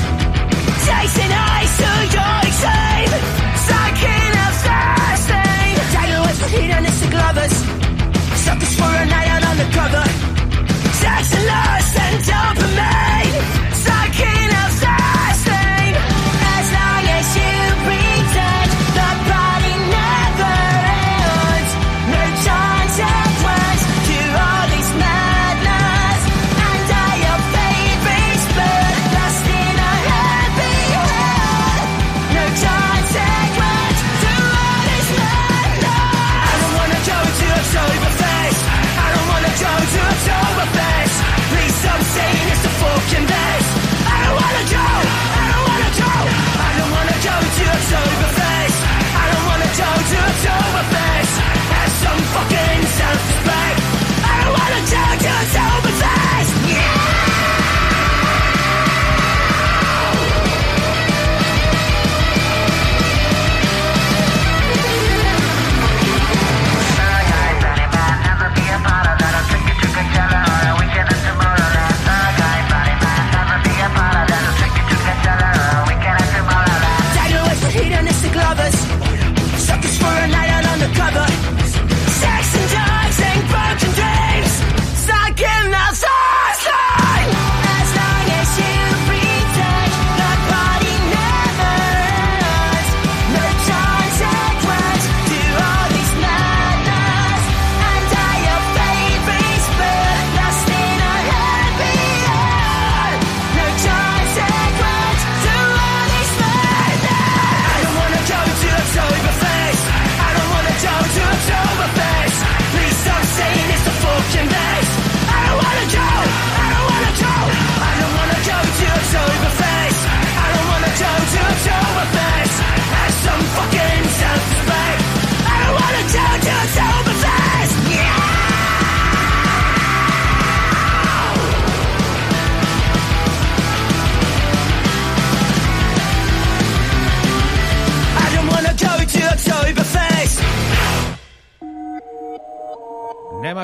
Chasing 0.86 1.32
ice 1.32 1.76
to 1.78 1.90
your 2.16 2.34
extreme. 2.48 2.95
For 8.86 8.94
a 9.02 9.06
night 9.06 9.28
out 9.34 9.44
on 9.50 9.56
the 9.62 9.68
cover. 9.78 10.04
Sex 11.00 11.34
and 11.36 11.46
lust 11.50 11.98
and 12.04 12.24
dopamine. 12.28 12.65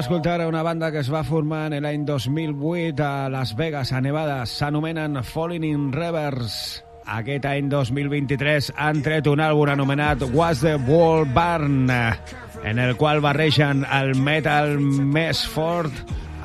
Escoltar 0.02 0.44
una 0.48 0.64
banda 0.64 0.90
que 0.90 0.98
es 0.98 1.08
va 1.12 1.20
formar 1.22 1.68
en 1.72 1.84
l'any 1.84 2.02
2008 2.04 3.04
a 3.06 3.28
Las 3.30 3.52
Vegas, 3.54 3.92
a 3.92 4.00
Nevada. 4.02 4.40
S'anomenen 4.46 5.20
Falling 5.22 5.62
in 5.62 5.92
Reverse. 5.94 6.82
Aquest 7.06 7.46
any 7.46 7.68
2023 7.70 8.72
han 8.76 9.02
tret 9.06 9.28
un 9.30 9.42
àlbum 9.44 9.70
anomenat 9.70 10.24
Was 10.34 10.64
the 10.66 10.74
Wall 10.88 11.22
Barn, 11.34 11.86
en 11.90 12.82
el 12.82 12.96
qual 12.96 13.22
barregen 13.22 13.84
el 13.86 14.16
metal 14.18 14.74
més 14.80 15.44
fort 15.46 15.94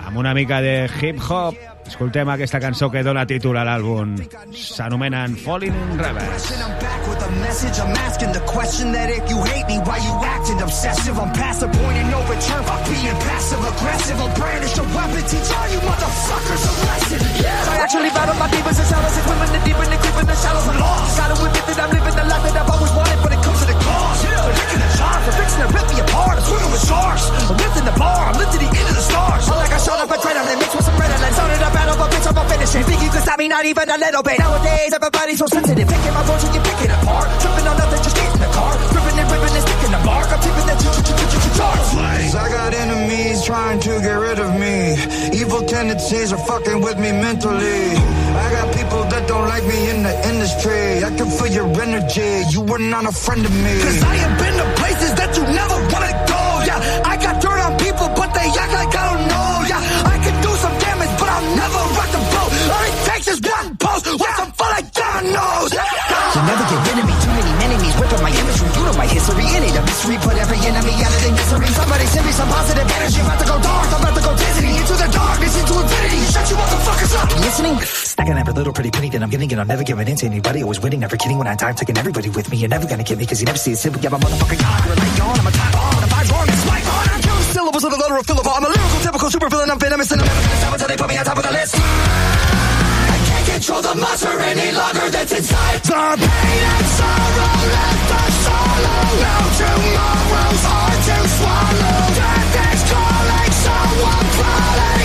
amb 0.06 0.22
una 0.22 0.36
mica 0.38 0.62
de 0.62 0.84
hip-hop. 1.02 1.77
Escoltem 1.88 2.30
aquesta 2.30 2.60
cançó 2.60 2.90
que 2.92 3.04
dona 3.04 3.26
títol 3.26 3.58
a 3.58 3.64
l'àlbum. 3.64 4.16
S'anomenen 4.52 5.38
Falling 5.40 5.74
in 5.74 6.00
Reverse. 6.00 6.54
I'm 21.78 21.84
I'm 21.88 21.92
living 21.94 22.16
the 22.16 22.24
life 22.26 22.44
that 22.44 22.58
I've 22.58 22.70
always 22.70 22.92
wanted, 22.92 23.22
but 23.22 23.37
the 24.80 24.92
charms, 24.98 25.24
they're 25.26 25.38
fixing 25.38 25.62
to 25.64 25.70
rip 25.74 25.88
me 25.90 25.98
apart. 26.02 26.36
I'm 26.38 26.46
swimming 26.46 26.72
with 26.72 26.84
sharks. 26.86 27.24
I'm 27.50 27.58
lifting 27.58 27.86
the 27.88 27.96
bar, 27.98 28.22
I'm 28.30 28.38
lifting 28.38 28.62
the 28.62 28.70
end 28.70 28.88
of 28.88 28.96
the 28.96 29.06
stars. 29.06 29.44
I 29.50 29.56
like 29.58 29.74
I 29.74 29.80
showed 29.80 30.00
up 30.02 30.10
adrenaline, 30.10 30.60
mixed 30.60 30.76
with 30.76 30.86
some 30.86 30.96
adrenaline. 30.96 31.34
Started 31.34 31.62
a 31.62 31.70
battle, 31.72 31.98
but 31.98 32.08
bitch, 32.12 32.28
I'm 32.28 32.38
a 32.38 32.44
finish 32.50 32.76
it. 32.76 32.84
Think 32.86 33.02
you 33.02 33.12
can 33.12 33.22
stop 33.22 33.40
me, 33.40 33.48
not 33.48 33.66
even 33.66 33.90
a 33.90 33.98
little 33.98 34.24
bit. 34.24 34.40
Nowadays, 34.40 34.92
everybody's 34.94 35.40
so 35.40 35.48
sensitive. 35.48 35.88
Picking 35.88 36.14
my 36.14 36.24
voice, 36.24 36.44
you 36.50 36.62
pick 36.62 36.80
it 36.86 36.92
apart. 36.92 37.28
Tripping 37.42 37.68
on 37.68 37.76
nothing, 37.78 38.02
just 38.04 38.16
get 38.16 38.30
in 38.34 38.42
the 38.42 38.52
car. 38.54 38.97
Ripping 39.32 39.56
and 39.58 39.66
sticking 39.68 39.92
the 39.92 40.02
mark. 40.06 40.28
I'm 40.32 40.40
tipping 40.42 40.68
that 40.68 40.78
charts. 41.58 42.36
I 42.36 42.50
got 42.50 42.74
enemies 42.74 43.44
trying 43.46 43.80
to 43.80 43.94
get 44.06 44.18
rid 44.28 44.40
of 44.40 44.52
me. 44.60 44.78
Evil 45.40 45.62
tendencies 45.66 46.32
are 46.34 46.44
fucking 46.50 46.82
with 46.82 46.98
me 47.00 47.12
mentally. 47.12 47.82
I 48.46 48.48
got 48.52 48.68
people 48.76 49.04
that 49.12 49.28
don't 49.28 49.48
like 49.48 49.66
me 49.66 49.90
in 49.90 50.04
the 50.04 50.16
industry. 50.32 51.04
I 51.04 51.10
can 51.18 51.30
feel 51.38 51.52
your 51.60 51.70
energy. 51.82 52.32
You 52.54 52.62
were 52.62 52.84
not 52.94 53.06
a 53.06 53.12
friend 53.12 53.44
of 53.46 53.54
me. 53.66 53.74
Cause 53.82 54.02
I 54.04 54.16
have 54.24 54.36
been 54.42 54.56
to 54.62 54.68
places 54.82 55.12
that 55.20 55.32
you 55.38 55.44
never 55.60 55.78
wanna 55.92 56.14
go. 56.32 56.42
Yeah, 56.70 57.12
I 57.12 57.14
got 57.18 57.42
dirt 57.42 57.60
on 57.66 57.74
people, 57.80 58.08
but 58.20 58.30
they 58.38 58.48
act 58.64 58.74
like 58.80 58.94
I 58.96 59.04
don't 59.10 59.26
know. 59.34 59.50
Yeah, 59.72 60.12
I 60.14 60.16
can 60.26 60.36
do 60.46 60.52
some 60.64 60.76
damage, 60.86 61.14
but 61.20 61.30
I'll 61.36 61.50
never 61.62 61.82
rock 61.98 62.10
the 62.16 62.24
boat. 62.34 62.52
All 62.74 62.84
it 62.90 62.98
takes 63.10 63.28
is 63.34 63.40
one 63.42 63.70
post. 63.78 64.04
Watch 64.22 64.38
them 64.38 64.52
fall 64.58 64.72
like 64.78 64.88
dominoes. 64.94 65.72
You'll 65.74 66.48
never 66.52 66.66
get 66.72 66.80
rid 66.88 67.00
of 67.02 67.08
me. 67.10 67.27
You 69.08 69.18
my 69.18 69.24
history. 69.24 69.48
It 69.48 69.76
a 69.76 69.82
mystery. 69.82 70.18
Put 70.20 70.36
every 70.36 70.60
enemy 70.68 70.94
out 71.00 71.14
of 71.16 71.22
their 71.24 71.32
misery. 71.32 71.68
Somebody 71.68 72.06
send 72.08 72.26
me 72.26 72.32
some 72.32 72.50
positive 72.50 72.88
energy. 72.88 73.22
About 73.22 73.40
to 73.40 73.46
go 73.48 73.58
dark. 73.62 73.88
I'm 73.88 74.02
about 74.02 74.16
to 74.16 74.22
go 74.22 74.32
dizzy. 74.36 74.68
Into 74.68 74.96
the 75.00 75.08
darkness, 75.12 75.54
into 75.60 75.74
infinity. 75.80 76.20
Shut 76.28 76.50
you 76.52 76.58
motherfuckers 76.58 77.14
up. 77.16 77.28
Listening? 77.40 77.76
Stacking 77.80 78.38
every 78.38 78.54
little 78.54 78.74
pretty 78.74 78.92
penny 78.92 79.10
that 79.10 79.24
I'm 79.24 79.30
getting, 79.30 79.52
and 79.52 79.62
I'm 79.62 79.68
never 79.68 79.84
giving 79.84 80.08
in 80.08 80.16
to 80.18 80.26
anybody. 80.26 80.64
Always 80.64 80.80
winning, 80.80 81.00
never 81.00 81.18
kidding. 81.18 81.38
When 81.38 81.48
I 81.48 81.56
die, 81.56 81.70
I'm 81.70 81.76
taking 81.76 81.98
everybody 81.98 82.30
with 82.30 82.50
me. 82.52 82.58
You're 82.58 82.70
never 82.70 82.88
gonna 82.88 83.04
get 83.04 83.18
me, 83.18 83.26
cause 83.26 83.40
you 83.40 83.46
never 83.46 83.58
see 83.58 83.72
it 83.72 83.78
simple. 83.78 84.02
Yeah, 84.02 84.12
a 84.12 84.20
motherfucking 84.20 84.60
god. 84.60 84.86
You're 84.86 84.94
a 84.94 85.00
light 85.00 85.18
yawn. 85.18 85.40
I'm 85.40 85.48
a 85.48 85.52
top 85.52 85.76
on. 85.76 86.04
I'm 86.04 86.10
vibe 86.10 86.32
wrong. 86.32 86.48
It's 86.48 86.66
my 86.66 86.80
on. 86.82 87.08
I'm 87.08 87.44
syllables 87.54 87.84
of 87.84 87.92
the 87.92 87.98
letter 87.98 88.18
of 88.18 88.26
Philip. 88.26 88.48
I'm 88.48 88.66
a 88.66 88.70
lyrical, 88.70 89.00
typical 89.02 89.30
super 89.30 89.50
villain. 89.50 89.70
I'm 89.72 89.80
venomous, 89.80 90.12
and 90.12 90.22
I'm 90.22 90.28
never 90.28 90.42
gonna 90.42 90.60
stop 90.60 90.74
until 90.74 90.88
they 90.88 90.98
put 90.98 91.10
me 91.10 91.18
on 91.18 91.26
top 91.26 91.38
of 91.38 91.44
the 91.44 91.52
list. 91.52 91.76
I 91.76 93.18
can't 93.28 93.46
control 93.56 93.82
the 93.82 93.96
monster 93.96 94.40
any 94.40 94.72
longer 94.76 95.10
that's 95.10 95.32
inside. 95.32 95.84
The 95.84 96.28
pain 96.28 96.64
and 96.76 96.88
sorrow 96.98 97.56
left 97.72 98.12
us 98.12 98.37
tomorrow's 99.58 100.64
hard 100.64 101.00
to 101.08 101.18
swallow. 101.36 101.98
Death 102.18 102.74
is 102.74 102.82
calling, 102.92 103.52
so 103.52 103.72
I'm 103.72 104.28
crawling. 104.36 104.97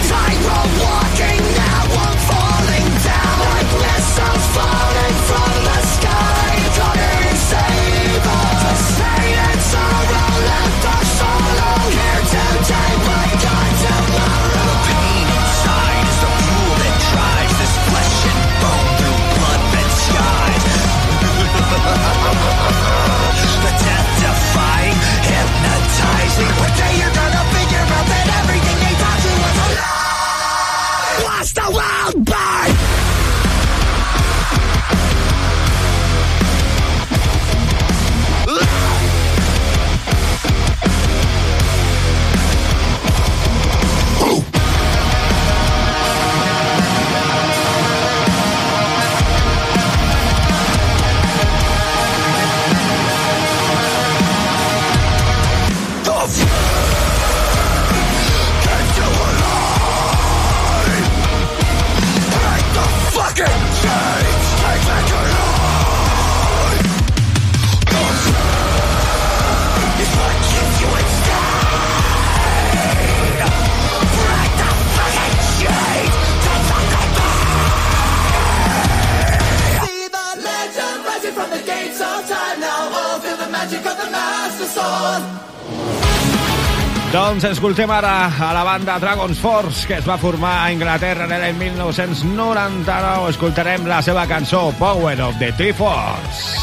Doncs 87.12 87.44
escoltem 87.44 87.90
ara 87.92 88.32
a 88.40 88.54
la 88.56 88.62
banda 88.64 88.94
Dragon's 88.98 89.36
Force, 89.36 89.86
que 89.86 89.98
es 90.00 90.06
va 90.08 90.16
formar 90.16 90.62
a 90.62 90.72
Inglaterra 90.72 91.26
en 91.26 91.34
l'any 91.36 91.58
1999. 91.58 93.28
Escoltarem 93.34 93.84
la 93.84 94.00
seva 94.00 94.24
cançó 94.26 94.72
Power 94.78 95.20
of 95.20 95.36
the 95.36 95.50
Triforce. 95.52 96.56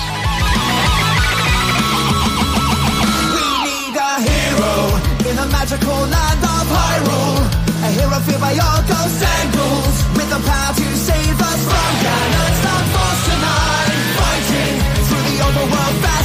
We 3.36 3.46
need 3.68 3.94
a 3.94 4.14
hero 4.26 4.74
in 5.30 5.36
the 5.38 5.48
magical 5.54 6.02
land 6.10 6.44
of 6.50 6.66
Hyrule. 6.74 7.46
A 7.86 7.90
hero 7.94 8.18
fueled 8.26 8.42
by 8.42 8.58
all 8.58 8.82
ghosts 8.90 9.22
and 9.22 9.54
ghouls, 9.54 9.98
with 10.18 10.30
the 10.34 10.42
power 10.50 10.74
to 10.74 10.88
save 10.98 11.38
us 11.46 11.62
from 11.70 11.92
Ganon's 12.06 12.62
force 12.90 13.22
tonight. 13.30 13.94
Fighting 14.18 14.76
through 15.06 15.24
the 15.30 15.38
overworld 15.46 16.19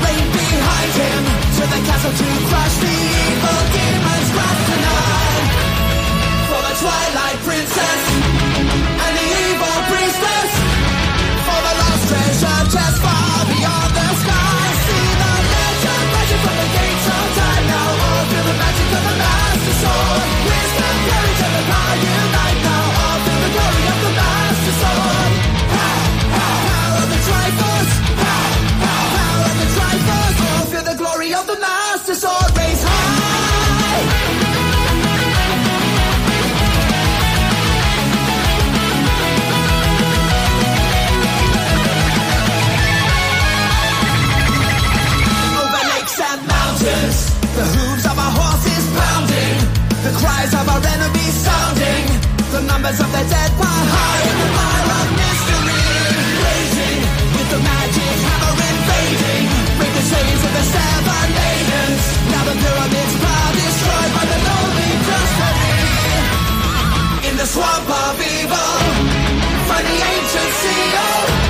behind 0.00 0.92
him, 1.02 1.22
to 1.56 1.62
the 1.72 1.80
castle 1.86 2.14
to 2.20 2.28
crush 2.48 2.76
the 2.84 2.92
evil 2.92 3.60
demons. 3.72 4.30
The 6.70 6.76
Twilight 6.76 7.38
Princess 7.44 8.89
cries 50.20 50.52
of 50.52 50.68
our 50.68 50.82
enemies 50.84 51.34
sounding. 51.46 52.04
The 52.52 52.60
numbers 52.68 53.00
of 53.00 53.08
the 53.08 53.24
dead 53.24 53.50
were 53.56 53.80
high 53.94 54.22
in 54.28 54.36
the 54.42 54.48
fire 54.56 54.88
of 55.00 55.08
mystery. 55.16 55.84
Blazing 56.40 57.00
with 57.34 57.48
the 57.54 57.60
magic 57.64 58.16
hammer 58.28 58.54
invading. 58.68 59.44
Break 59.80 59.92
the 59.96 60.04
chains 60.12 60.40
of 60.44 60.52
the 60.58 60.64
seven 60.76 61.26
maidens. 61.40 62.02
Now 62.32 62.42
the 62.48 62.56
pyramids 62.62 63.14
are 63.32 63.52
destroyed 63.56 64.12
by 64.16 64.24
the 64.28 64.38
lonely 64.48 64.92
destiny. 65.08 65.80
In 67.28 67.34
the 67.40 67.48
swamp 67.48 67.88
of 67.88 68.14
evil, 68.20 68.76
find 69.68 69.86
the 69.88 69.98
ancient 70.04 70.52
seal. 70.60 71.49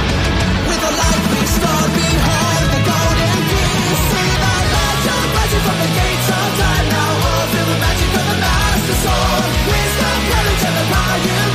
you? 11.19 11.50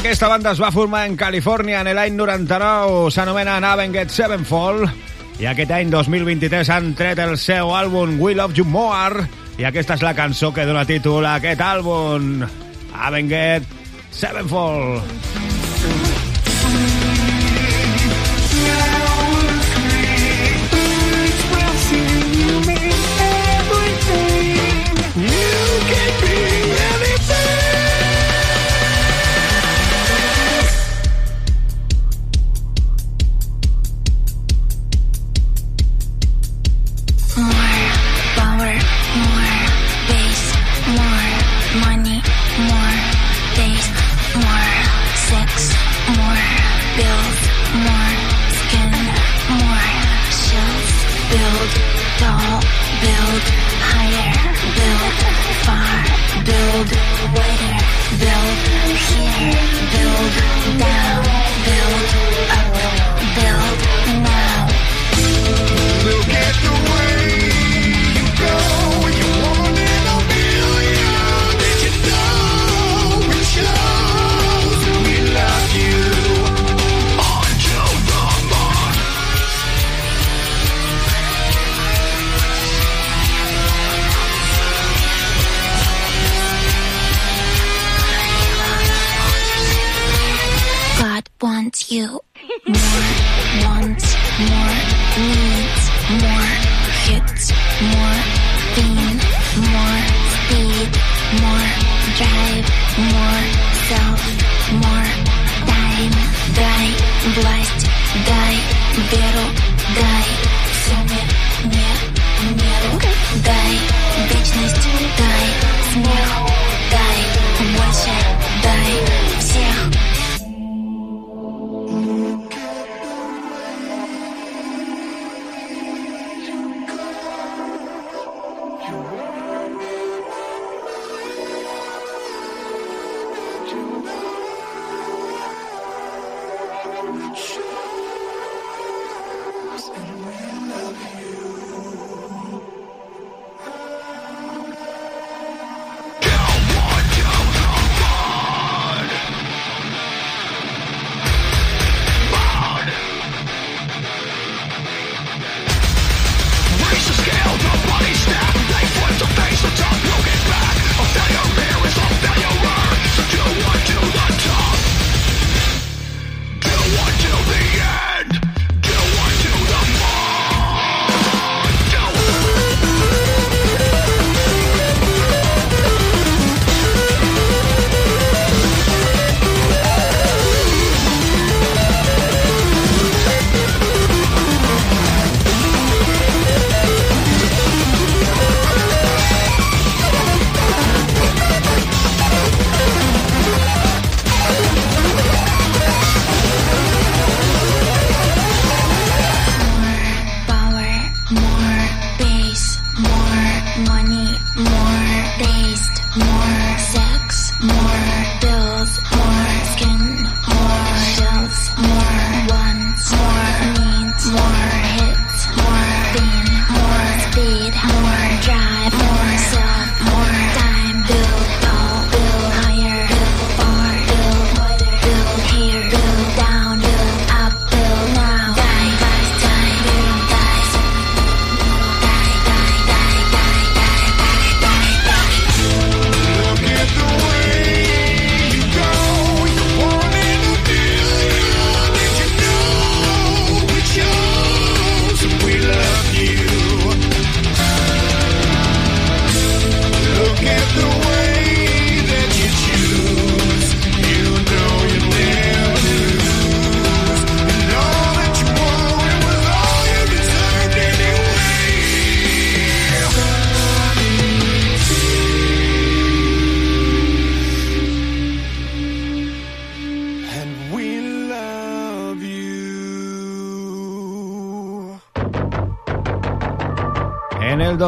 Aquesta 0.00 0.28
banda 0.28 0.50
es 0.54 0.58
va 0.62 0.70
formar 0.74 1.04
en 1.06 1.12
Califòrnia 1.18 1.82
en 1.82 1.90
l'any 1.94 2.16
99, 2.16 3.10
s'anomena 3.14 3.58
Avenged 3.68 4.14
Sevenfold, 4.14 4.88
i 5.42 5.46
aquest 5.50 5.74
any 5.76 5.92
2023 5.92 6.70
han 6.72 6.94
tret 6.98 7.20
el 7.22 7.36
seu 7.38 7.74
àlbum 7.74 8.16
We 8.22 8.34
Love 8.38 8.58
You 8.58 8.64
More, 8.64 9.26
i 9.58 9.68
aquesta 9.68 9.98
és 9.98 10.02
la 10.06 10.16
cançó 10.18 10.54
que 10.56 10.66
dona 10.66 10.86
títol 10.88 11.26
a 11.26 11.36
aquest 11.42 11.62
àlbum. 11.62 12.69
Ah, 13.00 13.06
Avenget 13.08 13.64
Sevenfold. 14.10 15.00
Sevenfold. 15.00 16.19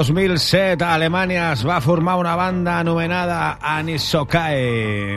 2007 0.08 0.82
a 0.82 0.94
Alemanya 0.94 1.52
es 1.52 1.60
va 1.62 1.80
formar 1.80 2.16
una 2.18 2.34
banda 2.34 2.80
anomenada 2.80 3.58
Anisokae. 3.60 5.16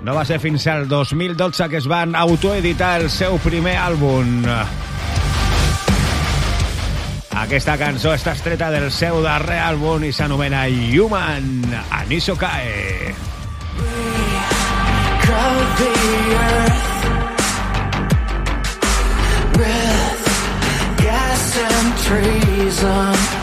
No 0.00 0.14
va 0.14 0.24
ser 0.24 0.38
fins 0.40 0.64
al 0.72 0.88
2012 0.88 1.68
que 1.68 1.76
es 1.76 1.86
van 1.86 2.16
autoeditar 2.16 3.02
el 3.02 3.10
seu 3.10 3.36
primer 3.44 3.74
àlbum. 3.76 4.46
Aquesta 7.42 7.76
cançó 7.76 8.14
està 8.16 8.32
estreta 8.32 8.70
del 8.72 8.88
seu 8.88 9.20
darrer 9.20 9.60
àlbum 9.66 10.08
i 10.08 10.14
s'anomena 10.16 10.64
Human 10.70 11.60
Anisokae. 12.00 13.12
With 19.60 20.24
gas 21.04 21.56
and 21.68 21.96
treason. 22.00 23.41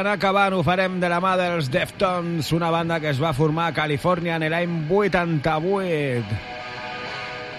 Per 0.00 0.14
acabant 0.14 0.54
ho 0.56 0.62
farem 0.64 0.94
de 0.96 1.08
la 1.12 1.18
mà 1.20 1.34
dels 1.36 1.66
Deftones, 1.68 2.54
una 2.56 2.70
banda 2.72 2.96
que 3.02 3.10
es 3.10 3.18
va 3.20 3.34
formar 3.36 3.66
a 3.68 3.74
Califòrnia 3.76 4.38
en 4.38 4.46
l'any 4.48 4.78
88. 4.88 6.38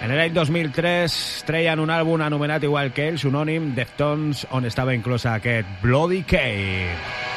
En 0.02 0.16
l'any 0.18 0.34
2003 0.34 1.18
treien 1.46 1.84
un 1.84 1.94
àlbum 1.94 2.24
anomenat 2.26 2.66
igual 2.66 2.90
que 2.98 3.12
ells, 3.12 3.28
unònim, 3.30 3.76
Deftones, 3.78 4.48
on 4.58 4.66
estava 4.66 4.98
inclosa 4.98 5.36
aquest 5.36 5.70
Bloody 5.84 6.24
Cave. 6.26 7.31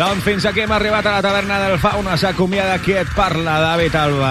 Doncs 0.00 0.24
fins 0.24 0.46
aquí 0.48 0.62
hem 0.64 0.70
arribat 0.72 1.04
a 1.04 1.18
la 1.18 1.20
taverna 1.20 1.58
del 1.60 1.74
Fauna. 1.78 2.14
S'acomiada 2.16 2.78
qui 2.80 2.94
et 2.96 3.08
parla, 3.12 3.58
David 3.60 3.96
Alba. 4.00 4.30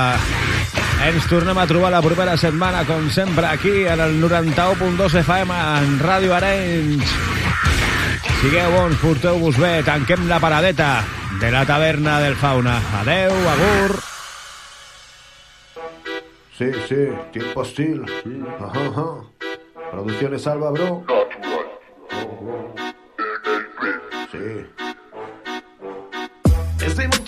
Ens 1.05 1.27
tornem 1.29 1.59
a 1.61 1.65
trobar 1.69 1.91
la 1.93 1.99
propera 2.01 2.33
setmana, 2.41 2.81
com 2.87 3.05
sempre, 3.13 3.45
aquí, 3.45 3.85
en 3.85 4.01
el 4.01 4.17
91.2 4.17 5.19
FM, 5.21 5.59
en 5.83 5.93
Ràdio 6.01 6.33
Arenys. 6.33 7.13
Sigueu 8.39 8.73
bons, 8.79 8.97
porteu-vos 9.03 9.61
bé, 9.61 9.83
tanquem 9.85 10.25
la 10.31 10.41
paradeta 10.41 11.03
de 11.37 11.53
la 11.53 11.61
taverna 11.69 12.17
del 12.25 12.33
Fauna. 12.33 12.79
Adeu, 13.03 13.37
agur. 13.53 14.01
Sí, 16.57 16.73
sí, 16.89 17.05
tiempo 17.31 17.61
hostil. 17.61 18.01
Ajá, 18.57 18.87
ajá. 18.89 19.07
Producciones 19.91 20.47
Alba, 20.47 20.71
bro. 20.71 21.03
Sí. 24.31 24.88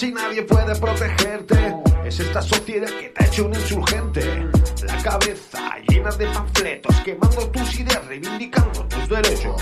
Y 0.04 0.12
nadie 0.12 0.42
puede 0.42 0.76
protegerte. 0.78 1.76
Es 2.04 2.20
esta 2.20 2.42
sociedad 2.42 2.90
que 2.90 3.10
te 3.10 3.24
ha 3.24 3.28
hecho 3.28 3.46
un 3.46 3.54
insurgente. 3.54 4.50
La 4.84 4.98
cabeza 5.04 5.78
llena 5.88 6.10
de 6.10 6.26
panfletos, 6.26 6.96
quemando 7.02 7.48
tus 7.50 7.80
ideas, 7.80 8.04
reivindicando 8.08 8.84
tus 8.88 9.08
derechos. 9.08 9.62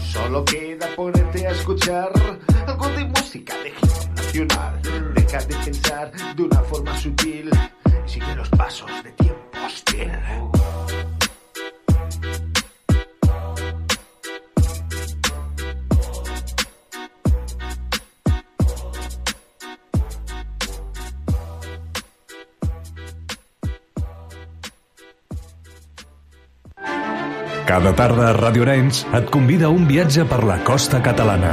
Solo 0.00 0.44
queda 0.44 0.86
ponerte 0.94 1.44
a 1.44 1.50
escuchar 1.50 2.12
algo 2.68 2.88
de 2.90 3.04
música 3.04 3.54
de 3.64 3.72
nacional. 4.14 4.80
Deja 5.12 5.38
de 5.38 5.56
pensar 5.56 6.12
de 6.36 6.42
una 6.42 6.60
forma 6.60 6.96
sutil 6.96 7.50
y 8.06 8.08
sigue 8.08 8.36
los 8.36 8.48
pasos 8.50 8.90
de 9.02 9.10
tiempo 9.10 9.58
hostil. 9.66 10.12
Cada 27.70 27.92
tarda 27.94 28.32
Ràdio 28.34 28.64
Arenys 28.64 29.04
et 29.14 29.28
convida 29.30 29.68
a 29.68 29.70
un 29.70 29.84
viatge 29.86 30.24
per 30.26 30.40
la 30.42 30.56
costa 30.66 30.98
catalana. 31.04 31.52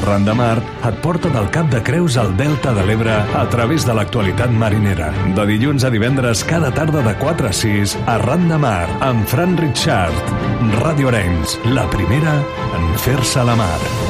Arran 0.00 0.26
de 0.26 0.34
Mar 0.34 0.56
et 0.88 0.98
porta 1.04 1.30
del 1.30 1.46
Cap 1.54 1.70
de 1.70 1.78
Creus 1.86 2.16
al 2.18 2.34
Delta 2.34 2.74
de 2.74 2.82
l'Ebre 2.88 3.14
a 3.14 3.44
través 3.52 3.86
de 3.86 3.94
l'actualitat 3.94 4.50
marinera. 4.50 5.12
De 5.38 5.46
dilluns 5.46 5.86
a 5.86 5.94
divendres 5.94 6.42
cada 6.50 6.74
tarda 6.74 7.06
de 7.06 7.14
4 7.22 7.46
a 7.46 7.54
6 7.62 7.98
Arran 8.18 8.48
de 8.50 8.58
Mar 8.58 8.88
amb 9.06 9.22
Fran 9.30 9.54
Richard. 9.62 10.34
Ràdio 10.82 11.14
Arenys, 11.14 11.60
la 11.78 11.86
primera 11.94 12.40
en 12.74 12.96
fer-se 12.98 13.38
a 13.38 13.46
la 13.46 13.60
mar. 13.62 14.09